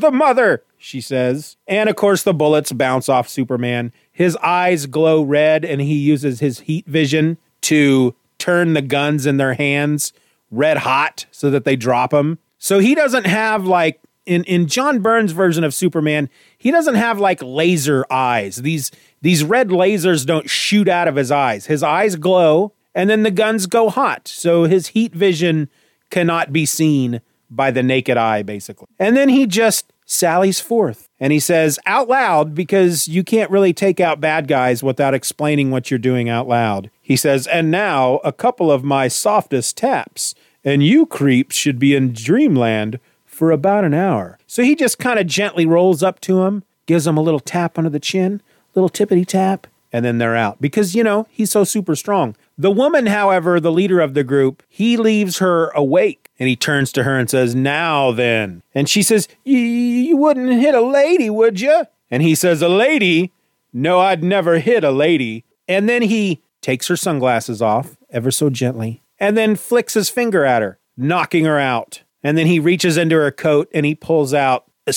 the 0.00 0.10
mother, 0.10 0.62
she 0.76 1.00
says. 1.00 1.56
And 1.66 1.88
of 1.88 1.96
course, 1.96 2.22
the 2.22 2.34
bullets 2.34 2.72
bounce 2.72 3.08
off 3.08 3.28
Superman. 3.28 3.92
His 4.12 4.36
eyes 4.36 4.86
glow 4.86 5.22
red, 5.22 5.64
and 5.64 5.80
he 5.80 5.94
uses 5.94 6.40
his 6.40 6.60
heat 6.60 6.86
vision 6.86 7.38
to 7.62 8.14
turn 8.38 8.74
the 8.74 8.82
guns 8.82 9.24
in 9.24 9.36
their 9.38 9.54
hands 9.54 10.12
red 10.52 10.76
hot 10.76 11.26
so 11.32 11.50
that 11.50 11.64
they 11.64 11.74
drop 11.74 12.12
him. 12.12 12.38
So 12.58 12.78
he 12.78 12.94
doesn't 12.94 13.26
have 13.26 13.66
like 13.66 14.00
in 14.24 14.44
in 14.44 14.68
John 14.68 15.00
Byrne's 15.00 15.32
version 15.32 15.64
of 15.64 15.74
Superman, 15.74 16.30
he 16.56 16.70
doesn't 16.70 16.94
have 16.94 17.18
like 17.18 17.42
laser 17.42 18.06
eyes. 18.08 18.56
These 18.56 18.92
these 19.20 19.42
red 19.42 19.68
lasers 19.68 20.24
don't 20.24 20.48
shoot 20.48 20.88
out 20.88 21.08
of 21.08 21.16
his 21.16 21.32
eyes. 21.32 21.66
His 21.66 21.82
eyes 21.82 22.14
glow 22.14 22.72
and 22.94 23.10
then 23.10 23.24
the 23.24 23.30
guns 23.30 23.66
go 23.66 23.88
hot. 23.88 24.28
So 24.28 24.64
his 24.64 24.88
heat 24.88 25.14
vision 25.14 25.68
cannot 26.10 26.52
be 26.52 26.66
seen 26.66 27.20
by 27.50 27.70
the 27.70 27.82
naked 27.82 28.16
eye 28.16 28.42
basically. 28.42 28.86
And 28.98 29.16
then 29.16 29.28
he 29.28 29.46
just 29.46 29.92
sallies 30.04 30.60
forth 30.60 31.08
and 31.18 31.32
he 31.32 31.40
says 31.40 31.78
out 31.86 32.08
loud 32.08 32.54
because 32.54 33.08
you 33.08 33.24
can't 33.24 33.50
really 33.50 33.72
take 33.72 33.98
out 33.98 34.20
bad 34.20 34.46
guys 34.46 34.82
without 34.82 35.14
explaining 35.14 35.70
what 35.70 35.90
you're 35.90 35.98
doing 35.98 36.28
out 36.28 36.46
loud. 36.46 36.90
He 37.00 37.16
says, 37.16 37.46
"And 37.46 37.70
now 37.70 38.20
a 38.24 38.32
couple 38.32 38.70
of 38.70 38.84
my 38.84 39.08
softest 39.08 39.76
taps, 39.76 40.34
and 40.64 40.84
you 40.84 41.06
creeps 41.06 41.56
should 41.56 41.78
be 41.78 41.94
in 41.94 42.12
dreamland 42.12 42.98
for 43.26 43.50
about 43.50 43.84
an 43.84 43.94
hour. 43.94 44.38
So 44.46 44.62
he 44.62 44.74
just 44.74 44.98
kind 44.98 45.18
of 45.18 45.26
gently 45.26 45.66
rolls 45.66 46.02
up 46.02 46.20
to 46.20 46.42
him, 46.42 46.64
gives 46.86 47.06
him 47.06 47.16
a 47.16 47.22
little 47.22 47.40
tap 47.40 47.78
under 47.78 47.90
the 47.90 48.00
chin, 48.00 48.42
little 48.74 48.90
tippity 48.90 49.26
tap, 49.26 49.66
and 49.92 50.04
then 50.04 50.18
they're 50.18 50.36
out 50.36 50.60
because, 50.60 50.94
you 50.94 51.04
know, 51.04 51.26
he's 51.30 51.50
so 51.50 51.64
super 51.64 51.94
strong. 51.94 52.34
The 52.56 52.70
woman, 52.70 53.06
however, 53.06 53.60
the 53.60 53.72
leader 53.72 54.00
of 54.00 54.14
the 54.14 54.24
group, 54.24 54.62
he 54.68 54.96
leaves 54.96 55.38
her 55.38 55.68
awake 55.70 56.30
and 56.38 56.48
he 56.48 56.56
turns 56.56 56.92
to 56.92 57.02
her 57.02 57.18
and 57.18 57.28
says, 57.28 57.54
Now 57.54 58.10
then. 58.10 58.62
And 58.74 58.88
she 58.88 59.02
says, 59.02 59.28
You 59.44 60.16
wouldn't 60.16 60.60
hit 60.60 60.74
a 60.74 60.80
lady, 60.80 61.28
would 61.28 61.60
you? 61.60 61.84
And 62.10 62.22
he 62.22 62.34
says, 62.34 62.62
A 62.62 62.68
lady? 62.68 63.32
No, 63.72 64.00
I'd 64.00 64.22
never 64.22 64.58
hit 64.58 64.84
a 64.84 64.90
lady. 64.90 65.44
And 65.68 65.88
then 65.88 66.02
he 66.02 66.40
takes 66.60 66.88
her 66.88 66.96
sunglasses 66.96 67.60
off 67.60 67.96
ever 68.10 68.30
so 68.30 68.50
gently 68.50 69.01
and 69.22 69.36
then 69.36 69.54
flicks 69.54 69.94
his 69.94 70.10
finger 70.10 70.44
at 70.44 70.62
her, 70.62 70.80
knocking 70.96 71.44
her 71.44 71.58
out. 71.58 72.02
And 72.24 72.36
then 72.36 72.48
he 72.48 72.58
reaches 72.58 72.96
into 72.96 73.14
her 73.16 73.30
coat 73.30 73.70
and 73.72 73.86
he 73.86 73.94
pulls 73.94 74.34
out 74.34 74.64
a, 74.86 74.92